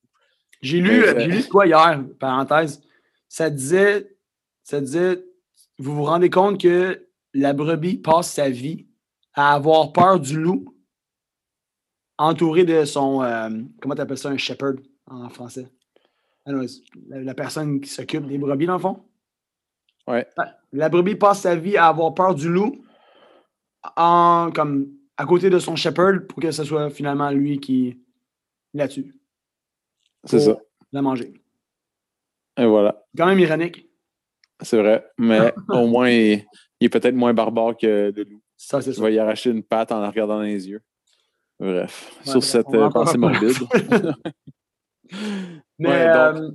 J'ai 0.61 0.81
lu, 0.81 1.03
euh, 1.05 1.15
euh, 1.15 1.21
j'ai 1.21 1.27
lu 1.29 1.45
quoi 1.49 1.67
hier, 1.67 2.03
parenthèse. 2.19 2.83
Ça 3.29 3.49
disait, 3.49 4.15
ça 4.63 4.81
disait, 4.81 5.25
vous 5.79 5.95
vous 5.95 6.05
rendez 6.05 6.29
compte 6.31 6.61
que 6.61 7.07
la 7.35 7.53
brebis 7.55 7.97
passe 7.99 8.33
sa 8.33 8.51
vie 8.51 8.87
à 9.35 9.55
avoir 9.55 9.93
peur 9.93 10.21
du 10.21 10.39
loup, 10.41 10.75
entouré 12.19 12.65
de 12.65 12.85
son, 12.85 13.23
euh, 13.23 13.49
comment 13.81 13.95
tu 13.95 14.01
appelles 14.01 14.19
ça, 14.19 14.29
un 14.31 14.37
shepherd 14.37 14.81
en 15.07 15.29
français? 15.29 15.69
Anyways, 16.47 16.83
la, 17.09 17.21
la 17.23 17.35
personne 17.35 17.81
qui 17.81 17.89
s'occupe 17.89 18.27
des 18.27 18.39
brebis, 18.39 18.67
dans 18.67 18.75
le 18.75 18.79
fond? 18.81 19.05
Ouais. 20.07 20.27
La 20.73 20.89
brebis 20.89 21.15
passe 21.15 21.43
sa 21.43 21.55
vie 21.57 21.77
à 21.77 21.87
avoir 21.89 22.13
peur 22.15 22.35
du 22.35 22.49
loup 22.49 22.85
en, 23.97 24.51
comme, 24.55 24.93
à 25.17 25.25
côté 25.27 25.51
de 25.51 25.59
son 25.59 25.77
shepherd 25.77 26.27
pour 26.27 26.41
que 26.43 26.51
ce 26.51 26.65
soit 26.65 26.91
finalement 26.91 27.31
lui 27.31 27.61
qui 27.61 28.01
la 28.75 28.89
tue, 28.89 29.15
C'est 30.25 30.41
ça. 30.41 30.59
la 30.93 31.03
manger. 31.03 31.35
Et 32.57 32.67
voilà. 32.67 33.05
Quand 33.17 33.27
même 33.27 33.39
ironique. 33.39 33.89
C'est 34.61 34.79
vrai. 34.79 35.07
Mais 35.19 35.53
au 35.69 35.87
moins, 35.87 36.11
il, 36.11 36.45
il 36.81 36.87
est 36.87 36.89
peut-être 36.89 37.15
moins 37.15 37.35
barbare 37.35 37.77
que 37.77 38.13
le 38.15 38.25
loup. 38.25 38.42
Ça, 38.65 38.81
c'est 38.81 38.93
Tu 38.93 39.01
vas 39.01 39.11
y 39.11 39.19
arracher 39.19 39.51
une 39.51 39.65
patte 39.65 39.91
en 39.91 40.01
la 40.01 40.09
regardant 40.09 40.37
dans 40.37 40.43
les 40.43 40.69
yeux. 40.69 40.81
Bref, 41.59 42.13
Ouais, 42.25 42.31
sur 42.31 42.45
cette 42.45 42.73
euh, 42.75 42.89
pensée 42.91 43.19
morbide. 43.19 43.57
Mais, 45.79 45.89
Ouais, 45.89 46.13
donc, 46.13 46.37
euh, 46.37 46.51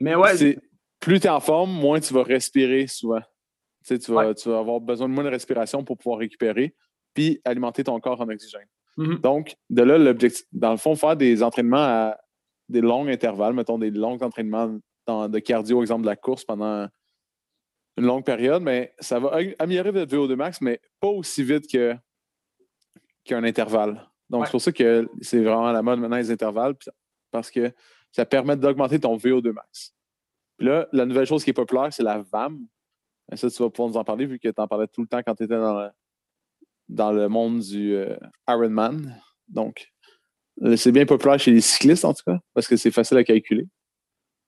mais 0.00 0.14
ouais, 0.16 0.36
c'est- 0.36 0.58
plus 1.00 1.20
tu 1.20 1.26
es 1.26 1.30
en 1.30 1.40
forme, 1.40 1.70
moins 1.72 2.00
tu 2.00 2.12
vas 2.12 2.22
respirer 2.24 2.86
souvent. 2.88 3.20
Tu, 3.20 3.26
sais, 3.84 3.98
tu, 3.98 4.12
vas, 4.12 4.26
Ouais. 4.28 4.34
tu 4.34 4.48
vas 4.48 4.58
avoir 4.58 4.80
besoin 4.80 5.08
de 5.08 5.14
moins 5.14 5.24
de 5.24 5.28
respiration 5.30 5.84
pour 5.84 5.96
pouvoir 5.98 6.18
récupérer, 6.18 6.74
puis 7.14 7.40
alimenter 7.44 7.84
ton 7.84 7.98
corps 8.00 8.20
en 8.20 8.28
oxygène. 8.28 8.66
mhm. 8.96 9.18
Donc, 9.20 9.54
de 9.70 9.82
là, 9.82 9.98
l'objectif, 9.98 10.44
dans 10.52 10.72
le 10.72 10.76
fond, 10.76 10.94
faire 10.96 11.16
des 11.16 11.42
entraînements 11.42 11.76
à 11.78 12.18
des 12.68 12.80
longs 12.80 13.06
intervalles, 13.06 13.54
mettons 13.54 13.78
des 13.78 13.90
longs 13.90 14.18
entraînements 14.20 14.78
dans- 15.06 15.28
de 15.28 15.38
cardio, 15.38 15.80
exemple 15.80 16.02
de 16.02 16.06
la 16.06 16.16
course 16.16 16.44
pendant 16.44 16.86
une 17.96 18.04
longue 18.06 18.24
période, 18.24 18.62
mais 18.62 18.94
ça 19.00 19.18
va 19.18 19.28
am- 19.36 19.54
améliorer 19.58 19.90
votre 19.90 20.14
VO2 20.14 20.34
max, 20.36 20.60
mais 20.60 20.80
pas 21.00 21.08
aussi 21.08 21.42
vite 21.44 21.70
que 21.70 21.94
qu'un 23.24 23.44
intervalle. 23.44 24.08
Donc, 24.30 24.40
Ouais. 24.40 24.46
c'est 24.46 24.50
pour 24.52 24.62
ça 24.62 24.72
que 24.72 25.08
c'est 25.20 25.40
vraiment 25.40 25.66
à 25.68 25.72
la 25.72 25.82
mode 25.82 26.00
maintenant 26.00 26.16
les 26.16 26.30
intervalles, 26.30 26.74
parce 27.30 27.50
que 27.50 27.72
ça 28.10 28.24
permet 28.24 28.56
d'augmenter 28.56 28.98
ton 28.98 29.16
VO2 29.16 29.52
max. 29.52 29.94
Puis 30.56 30.66
là, 30.66 30.88
la 30.92 31.04
nouvelle 31.06 31.26
chose 31.26 31.44
qui 31.44 31.50
est 31.50 31.54
populaire, 31.54 31.92
c'est 31.92 32.02
la 32.02 32.18
VAM. 32.22 32.66
Et 33.30 33.36
ça, 33.36 33.48
tu 33.50 33.62
vas 33.62 33.70
pouvoir 33.70 33.90
nous 33.90 33.96
en 33.96 34.04
parler 34.04 34.26
vu 34.26 34.38
que 34.38 34.48
tu 34.48 34.60
en 34.60 34.66
parlais 34.68 34.86
tout 34.88 35.00
le 35.02 35.06
temps 35.06 35.22
quand 35.24 35.34
tu 35.34 35.44
étais 35.44 35.56
dans 35.56 35.78
le, 35.80 35.90
dans 36.88 37.12
le 37.12 37.28
monde 37.28 37.60
du 37.60 37.94
euh, 37.94 38.16
Ironman. 38.48 39.18
Donc, 39.48 39.92
euh, 40.62 40.76
c'est 40.76 40.92
bien 40.92 41.06
populaire 41.06 41.38
chez 41.38 41.50
les 41.52 41.60
cyclistes, 41.60 42.04
en 42.04 42.12
tout 42.12 42.24
cas, 42.26 42.38
parce 42.54 42.66
que 42.68 42.76
c'est 42.76 42.90
facile 42.90 43.16
à 43.18 43.24
calculer. 43.24 43.66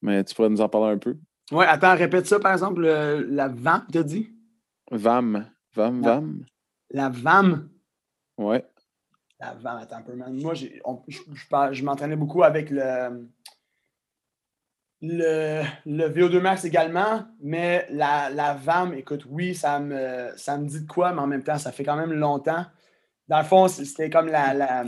Mais 0.03 0.23
tu 0.25 0.35
pourrais 0.35 0.51
nous 0.51 0.61
en 0.61 0.69
parler 0.69 0.93
un 0.95 0.99
peu. 0.99 1.17
Ouais, 1.53 1.67
attends, 1.67 1.95
répète 1.97 2.27
ça, 2.27 2.41
par 2.41 2.53
exemple, 2.53 2.81
le- 2.83 3.27
la 3.31 3.49
VAM, 3.49 3.87
t'as 3.93 4.03
dit? 4.03 4.31
VAM. 4.91 5.51
VAM. 5.75 6.03
VAM. 6.03 6.45
La 6.91 7.09
VAM. 7.09 7.69
Ouais. 8.39 8.65
La 9.41 9.55
VAM, 9.55 9.79
attends 9.79 9.97
un 9.97 10.03
peu, 10.03 10.15
man. 10.15 10.35
Moi, 10.41 10.55
j'ai- 10.55 10.81
on- 10.85 11.03
je, 11.09 11.19
je 11.73 11.85
m'entraînais 11.85 12.17
beaucoup 12.17 12.43
avec 12.45 12.71
le, 12.71 13.29
le, 15.03 15.63
le 15.85 16.09
VO2 16.09 16.41
max 16.41 16.65
également, 16.65 17.27
mais 17.41 17.87
la, 17.91 18.31
la 18.31 18.55
VAM, 18.55 18.95
écoute, 18.95 19.27
oui, 19.29 19.55
ça 19.55 19.81
me, 19.81 20.31
ça 20.37 20.57
me 20.57 20.67
dit 20.67 20.81
de 20.83 20.87
quoi, 20.87 21.13
mais 21.13 21.21
en 21.21 21.27
même 21.27 21.43
temps, 21.45 21.59
ça 21.59 21.73
fait 21.73 21.85
quand 21.85 21.97
même 21.97 22.13
longtemps. 22.13 22.65
Dans 23.29 23.39
le 23.39 23.45
fond, 23.45 23.69
c'était 23.69 24.09
comme 24.11 24.29
la, 24.29 24.55
la, 24.55 24.85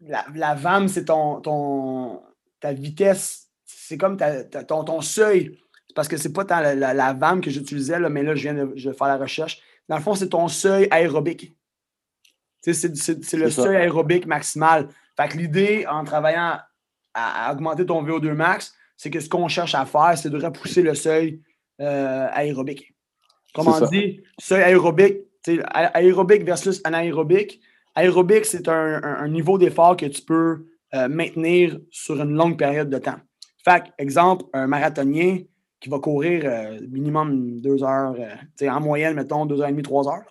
la, 0.00 0.24
la 0.34 0.54
VAM, 0.54 0.86
c'est 0.88 1.06
ton, 1.06 1.40
ton, 1.40 2.22
ta 2.60 2.72
vitesse, 2.72 3.49
c'est 3.90 3.98
comme 3.98 4.16
ton, 4.68 4.84
ton 4.84 5.00
seuil. 5.00 5.58
Parce 5.96 6.06
que 6.06 6.16
c'est 6.16 6.32
pas 6.32 6.44
tant 6.44 6.60
la, 6.60 6.76
la, 6.76 6.94
la 6.94 7.12
VAM 7.12 7.40
que 7.40 7.50
j'utilisais, 7.50 7.98
mais 8.08 8.22
là, 8.22 8.36
je 8.36 8.42
viens 8.42 8.54
de, 8.54 8.72
je 8.76 8.90
vais 8.90 8.96
faire 8.96 9.08
la 9.08 9.16
recherche. 9.16 9.60
Dans 9.88 9.96
le 9.96 10.02
fond, 10.02 10.14
c'est 10.14 10.28
ton 10.28 10.46
seuil 10.46 10.86
aérobique. 10.92 11.56
C'est 12.62 13.36
le 13.36 13.50
seuil 13.50 13.76
aérobique 13.76 14.26
maximal. 14.26 14.88
Fait 15.16 15.28
que 15.28 15.36
l'idée, 15.36 15.86
en 15.88 16.04
travaillant 16.04 16.58
à, 17.14 17.46
à 17.48 17.52
augmenter 17.52 17.84
ton 17.86 18.04
VO2 18.04 18.32
max, 18.34 18.72
c'est 18.96 19.10
que 19.10 19.18
ce 19.18 19.28
qu'on 19.28 19.48
cherche 19.48 19.74
à 19.74 19.84
faire, 19.86 20.16
c'est 20.16 20.30
de 20.30 20.38
repousser 20.38 20.82
le 20.82 20.94
seuil 20.94 21.40
euh, 21.80 22.28
aérobique. 22.32 22.94
Comment 23.52 23.72
C'est 23.72 23.80
ça. 23.86 23.90
dit, 23.90 24.22
seuil 24.38 24.62
aérobique, 24.62 25.16
aérobique 25.72 26.44
versus 26.44 26.80
anaérobique. 26.84 27.60
Aérobique, 27.96 28.44
c'est 28.44 28.68
un, 28.68 29.02
un- 29.02 29.24
un 29.24 29.28
niveau 29.28 29.58
d'effort 29.58 29.96
que 29.96 30.06
tu 30.06 30.22
peux 30.22 30.66
euh, 30.94 31.08
maintenir 31.08 31.80
sur 31.90 32.20
une 32.22 32.36
longue 32.36 32.56
période 32.56 32.88
de 32.90 32.98
temps. 32.98 33.18
Fait 33.64 33.84
exemple, 33.98 34.44
un 34.52 34.66
marathonien 34.66 35.38
qui 35.80 35.88
va 35.88 35.98
courir 35.98 36.42
euh, 36.44 36.78
minimum 36.90 37.60
deux 37.60 37.82
heures, 37.82 38.14
euh, 38.18 38.34
tu 38.56 38.64
sais, 38.64 38.70
en 38.70 38.80
moyenne, 38.80 39.14
mettons, 39.14 39.46
deux 39.46 39.60
heures 39.60 39.68
et 39.68 39.72
demie, 39.72 39.82
trois 39.82 40.06
heures. 40.08 40.24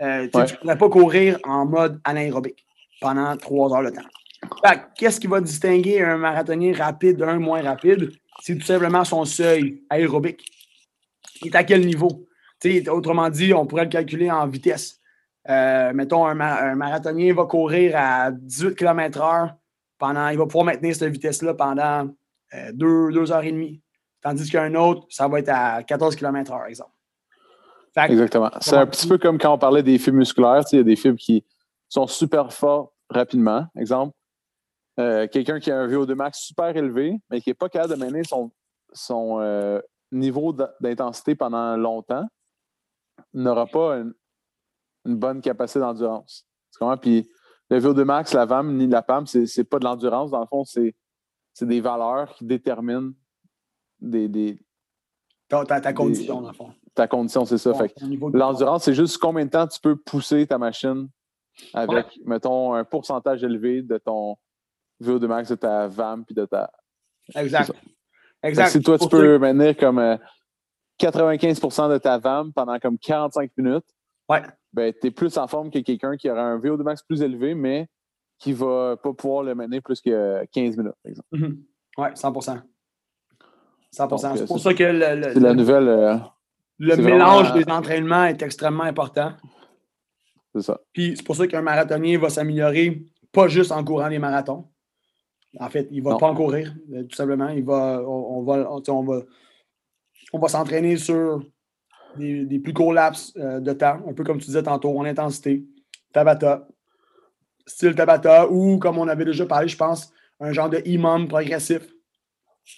euh, 0.00 0.24
tu 0.26 0.30
sais, 0.32 0.38
Ouais. 0.38 0.46
Tu 0.46 0.52
ne 0.54 0.58
pourrais 0.60 0.78
pas 0.78 0.88
courir 0.88 1.38
en 1.44 1.66
mode 1.66 2.00
anaérobique 2.04 2.64
pendant 3.00 3.36
trois 3.36 3.74
heures 3.76 3.84
de 3.84 3.90
temps. 3.96 4.02
Fait 4.64 4.76
que, 4.76 4.80
qu'est-ce 4.96 5.18
qui 5.20 5.26
va 5.26 5.40
distinguer 5.40 6.02
un 6.02 6.16
marathonien 6.18 6.72
rapide 6.74 7.16
d'un 7.16 7.38
moins 7.38 7.62
rapide? 7.62 8.10
C'est 8.42 8.56
tout 8.56 8.64
simplement 8.66 9.04
son 9.04 9.24
seuil 9.24 9.82
aérobique. 9.90 10.44
Il 11.42 11.48
est 11.48 11.56
à 11.56 11.64
quel 11.64 11.84
niveau? 11.86 12.26
Autrement 12.88 13.28
dit, 13.30 13.52
on 13.54 13.66
pourrait 13.66 13.84
le 13.84 13.90
calculer 13.90 14.30
en 14.30 14.46
vitesse. 14.46 15.00
Euh, 15.48 15.92
mettons, 15.94 16.26
un, 16.26 16.34
ma- 16.34 16.60
un 16.62 16.74
marathonien 16.74 17.32
va 17.34 17.44
courir 17.44 17.94
à 17.96 18.30
18 18.30 18.74
km/h 18.76 19.54
pendant. 19.98 20.28
Il 20.28 20.38
va 20.38 20.44
pouvoir 20.46 20.64
maintenir 20.64 20.94
cette 20.94 21.12
vitesse-là 21.12 21.54
pendant 21.54 22.08
euh, 22.54 22.72
deux, 22.72 23.12
deux 23.12 23.32
heures 23.32 23.44
et 23.44 23.52
demie. 23.52 23.82
Tandis 24.22 24.50
qu'un 24.50 24.74
autre, 24.74 25.06
ça 25.10 25.28
va 25.28 25.38
être 25.40 25.48
à 25.50 25.82
14 25.82 26.16
km/h, 26.16 26.68
exemple. 26.68 26.90
Fait 27.94 28.06
que- 28.08 28.12
Exactement. 28.12 28.50
C'est 28.60 28.76
un 28.76 28.86
petit 28.86 29.06
peu 29.08 29.18
comme 29.18 29.38
quand 29.38 29.52
on 29.54 29.58
parlait 29.58 29.82
des 29.82 29.98
fibres 29.98 30.18
musculaires. 30.18 30.62
Il 30.72 30.76
y 30.76 30.80
a 30.80 30.84
des 30.84 30.96
fibres 30.96 31.18
qui 31.18 31.44
sont 31.88 32.06
super 32.06 32.52
fortes 32.52 32.92
rapidement. 33.08 33.66
Exemple, 33.76 34.14
euh, 34.98 35.26
quelqu'un 35.28 35.60
qui 35.60 35.70
a 35.70 35.78
un 35.78 35.86
VO2 35.86 36.14
max 36.14 36.38
super 36.40 36.76
élevé, 36.76 37.16
mais 37.30 37.40
qui 37.40 37.50
n'est 37.50 37.54
pas 37.54 37.68
capable 37.68 37.94
de 37.94 37.98
maintenir 38.00 38.24
son, 38.26 38.50
son 38.92 39.38
euh, 39.40 39.80
niveau 40.12 40.52
d'intensité 40.80 41.34
pendant 41.34 41.76
longtemps, 41.76 42.26
n'aura 43.32 43.66
pas 43.66 43.96
une, 43.98 44.14
une 45.04 45.16
bonne 45.16 45.40
capacité 45.40 45.80
d'endurance. 45.80 46.46
Puis 47.00 47.28
le 47.70 47.78
VO2 47.80 48.04
max, 48.04 48.34
la 48.34 48.44
VAM 48.44 48.76
ni 48.76 48.86
la 48.86 49.02
PAM, 49.02 49.26
c'est 49.26 49.44
n'est 49.56 49.64
pas 49.64 49.78
de 49.78 49.84
l'endurance. 49.84 50.30
Dans 50.30 50.40
le 50.40 50.46
fond, 50.46 50.64
c'est 50.64 50.94
c'est 51.58 51.66
des 51.66 51.80
valeurs 51.80 52.34
qui 52.34 52.44
déterminent 52.44 53.12
des, 53.98 54.28
des- 54.28 54.58
ta, 55.48 55.64
ta- 55.64 55.80
ta 55.80 55.94
condition, 55.94 56.42
dans 56.42 56.48
le 56.48 56.54
fond. 56.54 56.70
ta 56.94 57.08
condition, 57.08 57.46
c'est 57.46 57.56
ça. 57.56 57.72
L'endurance, 58.34 58.84
c'est 58.84 58.92
juste 58.92 59.16
combien 59.16 59.46
de 59.46 59.50
temps 59.50 59.66
tu 59.66 59.80
peux 59.80 59.96
pousser 59.96 60.46
ta 60.46 60.58
machine 60.58 61.08
avec, 61.72 62.18
mettons, 62.26 62.74
un 62.74 62.84
pourcentage 62.84 63.42
élevé 63.42 63.80
de 63.80 63.96
ton 63.96 64.36
VO2 65.02 65.26
max, 65.26 65.48
de 65.48 65.54
ta 65.54 65.88
VAM 65.88 66.26
puis 66.26 66.34
de 66.34 66.44
ta. 66.44 66.70
Exact. 67.34 67.72
Exact. 68.42 68.68
si 68.68 68.82
toi, 68.82 68.98
tu 68.98 69.08
peux 69.08 69.38
maintenir 69.38 69.74
comme 69.78 69.98
euh, 69.98 70.18
95% 71.00 71.90
de 71.90 71.96
ta 71.96 72.18
VAM 72.18 72.52
pendant 72.52 72.78
comme 72.78 72.98
45 72.98 73.50
minutes, 73.56 73.86
Ouais. 74.28 74.42
ben, 74.74 74.92
tu 75.00 75.06
es 75.06 75.10
plus 75.10 75.38
en 75.38 75.46
forme 75.46 75.70
que 75.70 75.78
quelqu'un 75.78 76.16
qui 76.18 76.28
aura 76.28 76.42
un 76.42 76.58
VO2 76.58 76.82
max 76.82 77.02
plus 77.02 77.22
élevé, 77.22 77.54
mais 77.54 77.88
qui 78.38 78.52
va 78.52 78.96
pas 79.02 79.12
pouvoir 79.12 79.42
le 79.44 79.54
maintenir 79.54 79.82
plus 79.82 80.00
que 80.00 80.44
15 80.52 80.76
minutes, 80.76 80.92
par 81.02 81.10
exemple. 81.10 81.28
Mhm. 81.32 81.62
Ouais, 81.98 82.10
100 82.14 82.40
100 82.40 84.06
Donc, 84.08 84.20
C'est 84.20 84.42
euh, 84.42 84.46
pour 84.46 84.60
ça 84.60 84.74
que 84.74 84.82
le, 84.84 85.40
la 85.40 85.54
nouvelle. 85.54 85.88
euh, 85.88 86.16
le 86.78 86.96
mélange 86.96 87.48
vraiment- 87.50 87.64
des 87.64 87.72
entraînements 87.72 88.24
est 88.24 88.42
extrêmement 88.42 88.84
important. 88.84 89.32
c'est 90.54 90.62
ça. 90.62 90.78
Puis 90.92 91.14
c'est 91.16 91.24
pour 91.24 91.36
ça 91.36 91.46
qu'un 91.46 91.62
marathonien 91.62 92.18
va 92.18 92.28
s'améliorer, 92.28 93.02
pas 93.32 93.48
juste 93.48 93.72
en 93.72 93.82
courant 93.84 94.08
des 94.10 94.18
marathons. 94.18 94.68
En 95.58 95.70
fait, 95.70 95.88
il 95.90 96.00
ne 96.00 96.04
va 96.04 96.10
Non. 96.12 96.18
pas 96.18 96.28
en 96.28 96.34
courir, 96.34 96.74
euh, 96.92 97.04
tout 97.04 97.16
simplement. 97.16 97.48
Il 97.48 97.64
va, 97.64 98.02
on, 98.06 98.38
on 98.38 98.42
va, 98.42 98.70
on, 98.70 98.82
on 98.86 99.02
va, 99.04 99.22
on 100.34 100.38
va 100.38 100.48
s'entraîner 100.48 100.98
sur 100.98 101.42
des, 102.16 102.44
des 102.44 102.58
plus 102.58 102.74
courts 102.74 102.92
laps 102.92 103.32
euh, 103.38 103.60
de 103.60 103.72
temps, 103.72 104.00
un 104.06 104.12
peu 104.12 104.24
comme 104.24 104.38
tu 104.38 104.46
disais 104.46 104.62
tantôt, 104.62 104.98
en 104.98 105.04
intensité, 105.06 105.64
Tabata, 106.12 106.66
style 107.66 107.94
Tabata, 107.94 108.48
ou 108.50 108.78
comme 108.78 108.98
on 108.98 109.08
avait 109.08 109.24
déjà 109.24 109.44
parlé, 109.46 109.68
je 109.68 109.76
pense, 109.76 110.12
un 110.40 110.52
genre 110.52 110.70
de 110.70 110.80
imam 110.84 111.28
progressif. 111.28 111.82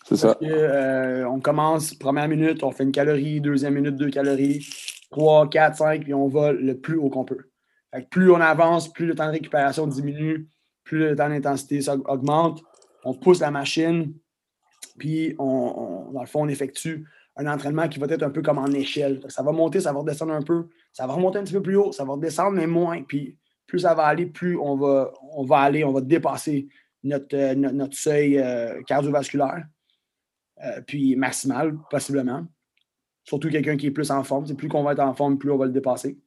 C'est 0.06 0.16
ça. 0.16 0.34
Que, 0.34 0.44
euh, 0.44 1.28
on 1.28 1.40
commence, 1.40 1.94
première 1.94 2.28
minute, 2.28 2.62
on 2.62 2.70
fait 2.70 2.84
une 2.84 2.92
calorie, 2.92 3.40
deuxième 3.40 3.74
minute, 3.74 3.96
deux 3.96 4.10
calories, 4.10 4.66
trois, 5.10 5.48
quatre, 5.48 5.78
cinq, 5.78 6.02
puis 6.04 6.14
on 6.14 6.28
va 6.28 6.52
le 6.52 6.78
plus 6.78 6.96
haut 6.96 7.08
qu'on 7.08 7.24
peut. 7.24 7.48
Fait 7.92 8.02
que 8.04 8.08
plus 8.08 8.30
on 8.30 8.40
avance, 8.40 8.92
plus 8.92 9.06
le 9.06 9.14
temps 9.14 9.26
de 9.26 9.32
récupération 9.32 9.86
diminue, 9.86 10.46
plus 10.84 10.98
le 10.98 11.16
temps 11.16 11.28
d'intensité 11.28 11.80
augmente. 12.06 12.62
On 13.04 13.14
pousse 13.14 13.40
la 13.40 13.50
machine, 13.50 14.12
puis 14.98 15.34
on, 15.38 15.44
on- 15.44 16.12
dans 16.12 16.20
le 16.20 16.26
fond, 16.26 16.42
on 16.42 16.48
effectue 16.48 17.06
un 17.36 17.46
entraînement 17.46 17.88
qui 17.88 17.98
va 17.98 18.06
être 18.06 18.22
un 18.24 18.30
peu 18.30 18.42
comme 18.42 18.58
en 18.58 18.66
échelle. 18.66 19.20
Ça 19.28 19.42
va 19.42 19.52
monter, 19.52 19.80
ça 19.80 19.92
va 19.92 20.00
redescendre 20.00 20.32
un 20.34 20.42
peu, 20.42 20.68
ça 20.92 21.06
va 21.06 21.14
remonter 21.14 21.38
un 21.38 21.44
petit 21.44 21.52
peu 21.54 21.62
plus 21.62 21.76
haut, 21.76 21.92
ça 21.92 22.04
va 22.04 22.12
redescendre, 22.14 22.56
mais 22.56 22.66
moins. 22.66 23.02
Puis 23.04 23.38
plus 23.68 23.80
ça 23.80 23.94
va 23.94 24.04
aller, 24.04 24.26
plus 24.26 24.56
on 24.56 24.76
va, 24.76 25.12
on 25.32 25.44
va 25.44 25.58
aller, 25.58 25.84
on 25.84 25.92
va 25.92 26.00
dépasser 26.00 26.68
notre, 27.04 27.36
euh, 27.36 27.54
notre, 27.54 27.74
notre 27.74 27.96
seuil 27.96 28.38
euh, 28.38 28.82
cardiovasculaire. 28.82 29.64
Euh, 30.64 30.80
puis 30.84 31.14
maximal, 31.14 31.78
possiblement. 31.88 32.44
Surtout 33.22 33.48
quelqu'un 33.48 33.76
qui 33.76 33.86
est 33.86 33.90
plus 33.92 34.10
en 34.10 34.24
forme. 34.24 34.46
C'est 34.46 34.56
plus 34.56 34.68
qu'on 34.68 34.82
va 34.82 34.92
être 34.92 35.00
en 35.00 35.14
forme, 35.14 35.38
plus 35.38 35.52
on 35.52 35.58
va 35.58 35.66
le 35.66 35.72
dépasser. 35.72 36.18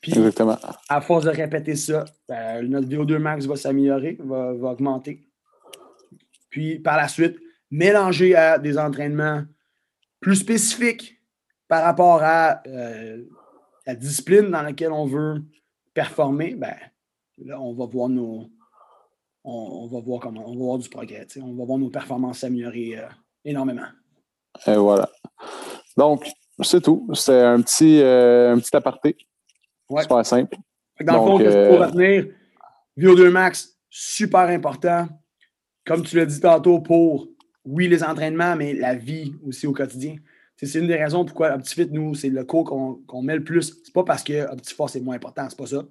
Puis, 0.00 0.12
Exactement. 0.12 0.56
à 0.88 1.00
force 1.00 1.24
de 1.24 1.30
répéter 1.30 1.74
ça, 1.74 2.04
ben, 2.28 2.66
notre 2.68 2.88
VO2 2.88 3.18
max 3.18 3.44
va 3.46 3.56
s'améliorer, 3.56 4.16
va, 4.20 4.54
va 4.54 4.68
augmenter. 4.70 5.28
Puis, 6.48 6.78
par 6.78 6.96
la 6.96 7.08
suite, 7.08 7.36
mélanger 7.70 8.34
à 8.36 8.58
des 8.58 8.78
entraînements 8.78 9.42
plus 10.20 10.36
spécifiques 10.36 11.20
par 11.66 11.82
rapport 11.82 12.22
à 12.22 12.62
euh, 12.66 13.24
la 13.86 13.94
discipline 13.94 14.50
dans 14.50 14.62
laquelle 14.62 14.92
on 14.92 15.04
veut 15.04 15.42
performer, 15.94 16.54
ben, 16.54 16.74
là, 17.38 17.60
on 17.60 17.74
va 17.74 17.86
voir 17.86 18.08
nos. 18.08 18.50
On, 19.44 19.84
on 19.84 19.86
va 19.86 20.00
voir 20.00 20.20
comment. 20.20 20.48
On 20.48 20.52
va 20.52 20.64
voir 20.64 20.78
du 20.78 20.88
progrès. 20.88 21.26
On 21.40 21.54
va 21.54 21.64
voir 21.64 21.78
nos 21.78 21.90
performances 21.90 22.40
s'améliorer 22.40 22.98
euh, 22.98 23.08
énormément. 23.44 23.86
Et 24.66 24.76
voilà. 24.76 25.08
Donc, 25.96 26.26
c'est 26.62 26.80
tout. 26.80 27.08
C'est 27.14 27.42
un 27.42 27.60
petit, 27.60 28.00
euh, 28.00 28.54
un 28.54 28.58
petit 28.58 28.74
aparté. 28.74 29.16
Ouais. 29.88 30.02
Super 30.02 30.24
simple. 30.24 30.56
Dans 31.00 31.12
le 31.12 31.18
Donc, 31.18 31.28
fond, 31.28 31.38
qu'est-ce 31.38 31.56
qu'il 31.56 31.76
faut 31.76 31.82
euh, 31.82 31.86
retenir? 31.86 32.26
VO2 32.98 33.30
max, 33.30 33.78
super 33.88 34.40
important. 34.48 35.08
Comme 35.86 36.02
tu 36.02 36.16
l'as 36.16 36.26
dit 36.26 36.40
tantôt, 36.40 36.80
pour, 36.80 37.28
oui, 37.64 37.88
les 37.88 38.02
entraînements, 38.02 38.56
mais 38.56 38.74
la 38.74 38.94
vie 38.94 39.34
aussi 39.46 39.66
au 39.66 39.72
quotidien. 39.72 40.16
C'est 40.60 40.80
une 40.80 40.88
des 40.88 40.96
raisons 40.96 41.24
pourquoi 41.24 41.54
OptiFit, 41.54 41.88
nous, 41.92 42.14
c'est 42.14 42.30
le 42.30 42.44
cours 42.44 42.64
qu'on 42.64 43.22
met 43.22 43.36
le 43.36 43.44
plus. 43.44 43.80
C'est 43.84 43.92
pas 43.92 44.02
parce 44.02 44.24
que 44.24 44.50
OptiForce 44.52 44.96
est 44.96 45.00
moins 45.00 45.14
important, 45.14 45.48
c'est 45.48 45.58
pas 45.58 45.66
ça. 45.66 45.84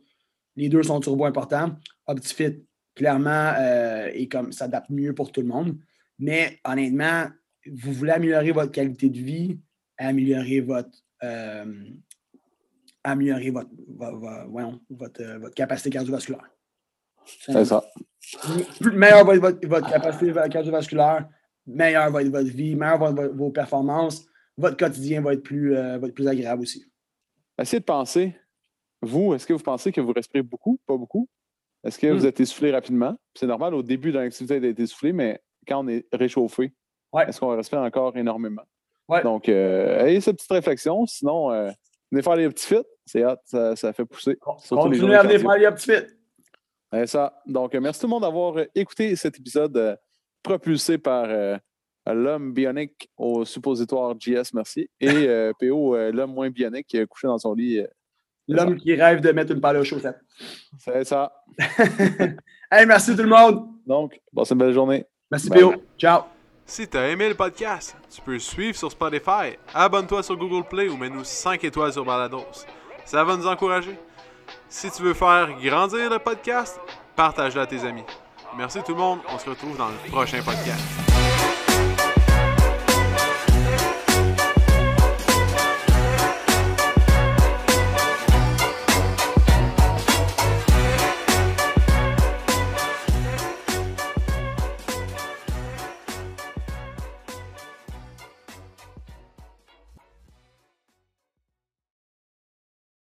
Les 0.58 0.68
deux 0.68 0.84
sont 0.84 1.00
turbo 1.00 1.24
importants. 1.26 1.76
OptiFit, 2.06 2.66
clairement, 2.94 3.54
euh, 3.58 4.10
et 4.14 4.28
comme 4.28 4.52
s'adapte 4.52 4.90
mieux 4.90 5.14
pour 5.14 5.32
tout 5.32 5.42
le 5.42 5.48
monde. 5.48 5.78
Mais 6.20 6.60
honnêtement, 6.66 7.28
vous 7.72 7.94
voulez 7.94 8.12
améliorer 8.12 8.52
votre 8.52 8.72
qualité 8.72 9.10
de 9.10 9.20
vie, 9.20 9.60
améliorer 9.98 10.60
votre, 10.60 10.98
euh, 11.24 11.86
améliorer 13.06 13.52
votre, 13.52 13.70
votre, 14.90 15.22
euh, 15.22 15.38
votre, 15.40 15.56
capacité 15.56 15.92
cardiovasculaire. 15.92 16.50
C'est 17.26 17.64
ça. 17.64 17.86
Plus 18.82 18.92
meilleure 18.92 19.26
va 19.26 19.36
être 19.36 19.42
votre, 19.42 19.66
votre, 19.66 19.90
capacité 19.90 20.34
cardiovasculaire, 20.52 21.30
meilleure 21.66 22.12
va 22.12 22.22
être 22.22 22.30
votre 22.30 22.50
vie, 22.50 22.76
meilleure 22.76 22.98
vont 22.98 23.16
être 23.16 23.34
vos 23.34 23.52
performances, 23.52 24.26
votre 24.58 24.78
quotidien 24.78 25.22
va 25.22 25.34
être 25.34 25.44
plus, 25.44 25.74
va 25.74 25.96
être 25.96 26.14
plus 26.14 26.28
agréable 26.28 26.64
aussi. 26.64 26.86
Essayez 27.60 27.80
de 27.80 27.86
penser, 27.86 28.36
vous, 29.02 29.34
est-ce 29.34 29.46
que 29.46 29.54
vous 29.54 29.64
pensez 29.64 29.92
que 29.92 30.02
vous 30.02 30.12
respirez 30.12 30.42
beaucoup, 30.42 30.80
pas 30.86 30.98
beaucoup? 30.98 31.28
Est-ce 31.84 32.00
que 32.00 32.08
vous 32.08 32.24
hmm. 32.24 32.28
êtes 32.28 32.40
essoufflé 32.40 32.72
rapidement? 32.72 33.16
C'est 33.36 33.48
normal 33.48 33.74
au 33.74 33.84
début 33.84 34.12
de 34.12 34.20
l'activité 34.20 34.60
d'être 34.60 34.80
essoufflé, 34.80 35.14
mais 35.14 35.40
quand 35.68 35.84
on 35.84 35.88
est 35.88 36.06
réchauffé, 36.12 36.74
est-ce 37.28 37.40
qu'on 37.40 37.56
respire 37.56 37.80
encore 37.80 38.16
énormément? 38.18 38.64
Donc, 39.24 39.48
euh, 39.48 40.06
ayez 40.06 40.20
cette 40.20 40.38
petite 40.38 40.52
réflexion. 40.52 41.06
Sinon, 41.06 41.52
euh, 41.52 41.72
venez 42.12 42.22
faire 42.22 42.36
les 42.36 42.50
petits 42.50 42.68
fits. 42.68 42.88
C'est 43.06 43.24
hot, 43.24 43.38
ça, 43.46 43.94
fait 43.94 44.06
pousser. 44.06 44.38
Continuez 44.70 45.16
à 45.16 45.24
venir 45.24 45.40
faire 45.40 45.58
les 45.58 45.72
petits 45.72 45.92
fits. 45.92 46.14
C'est 46.92 47.08
ça. 47.08 47.42
Donc, 47.46 47.74
euh, 47.74 47.80
merci 47.80 48.02
tout 48.02 48.08
le 48.08 48.12
monde 48.12 48.24
d'avoir 48.24 48.56
écouté 48.76 49.16
cet 49.16 49.40
épisode 49.40 49.98
propulsé 50.44 50.98
par 50.98 51.30
l'homme 52.14 52.54
bionique 52.54 53.10
au 53.18 53.46
suppositoire 53.46 54.16
JS, 54.20 54.54
merci. 54.54 54.90
Et 55.00 55.28
PO, 55.60 55.96
l'homme 56.12 56.34
moins 56.34 56.50
bionique 56.50 56.98
couché 57.08 57.28
dans 57.28 57.38
son 57.38 57.54
lit 57.54 57.82
L'homme 58.48 58.78
qui 58.78 58.96
rêve 58.96 59.20
de 59.20 59.32
mettre 59.32 59.52
une 59.52 59.60
palle 59.60 59.78
aux 59.78 59.84
chaussettes. 59.84 60.20
C'est 60.80 61.04
ça. 61.04 61.32
hey, 62.72 62.86
merci 62.86 63.16
tout 63.16 63.24
le 63.24 63.30
monde. 63.30 63.68
Donc, 63.86 64.20
passez 64.34 64.54
une 64.54 64.60
belle 64.60 64.74
journée. 64.74 65.06
Merci, 65.30 65.50
Péo. 65.50 65.74
Ciao. 65.98 66.24
Si 66.66 66.88
tu 66.88 66.98
as 66.98 67.10
aimé 67.10 67.30
le 67.30 67.36
podcast, 67.36 67.96
tu 68.14 68.22
peux 68.22 68.40
suivre 68.40 68.78
sur 68.78 68.92
Spotify, 68.92 69.56
abonne-toi 69.74 70.22
sur 70.22 70.36
Google 70.36 70.68
Play 70.68 70.90
ou 70.90 70.98
mets-nous 70.98 71.24
5 71.24 71.64
étoiles 71.64 71.94
sur 71.94 72.04
Balados. 72.04 72.66
Ça 73.06 73.24
va 73.24 73.38
nous 73.38 73.48
encourager. 73.48 73.98
Si 74.68 74.92
tu 74.92 75.02
veux 75.02 75.14
faire 75.14 75.50
grandir 75.62 76.10
le 76.10 76.20
podcast, 76.20 76.80
partage-le 77.16 77.62
à 77.62 77.68
tes 77.68 77.80
amis. 77.86 78.04
Merci 78.58 78.80
tout 78.86 78.94
le 78.94 78.98
monde. 78.98 79.20
On 79.34 79.38
se 79.38 79.50
retrouve 79.50 79.78
dans 79.78 79.88
le 79.88 80.12
prochain 80.12 80.42
podcast. 80.44 81.07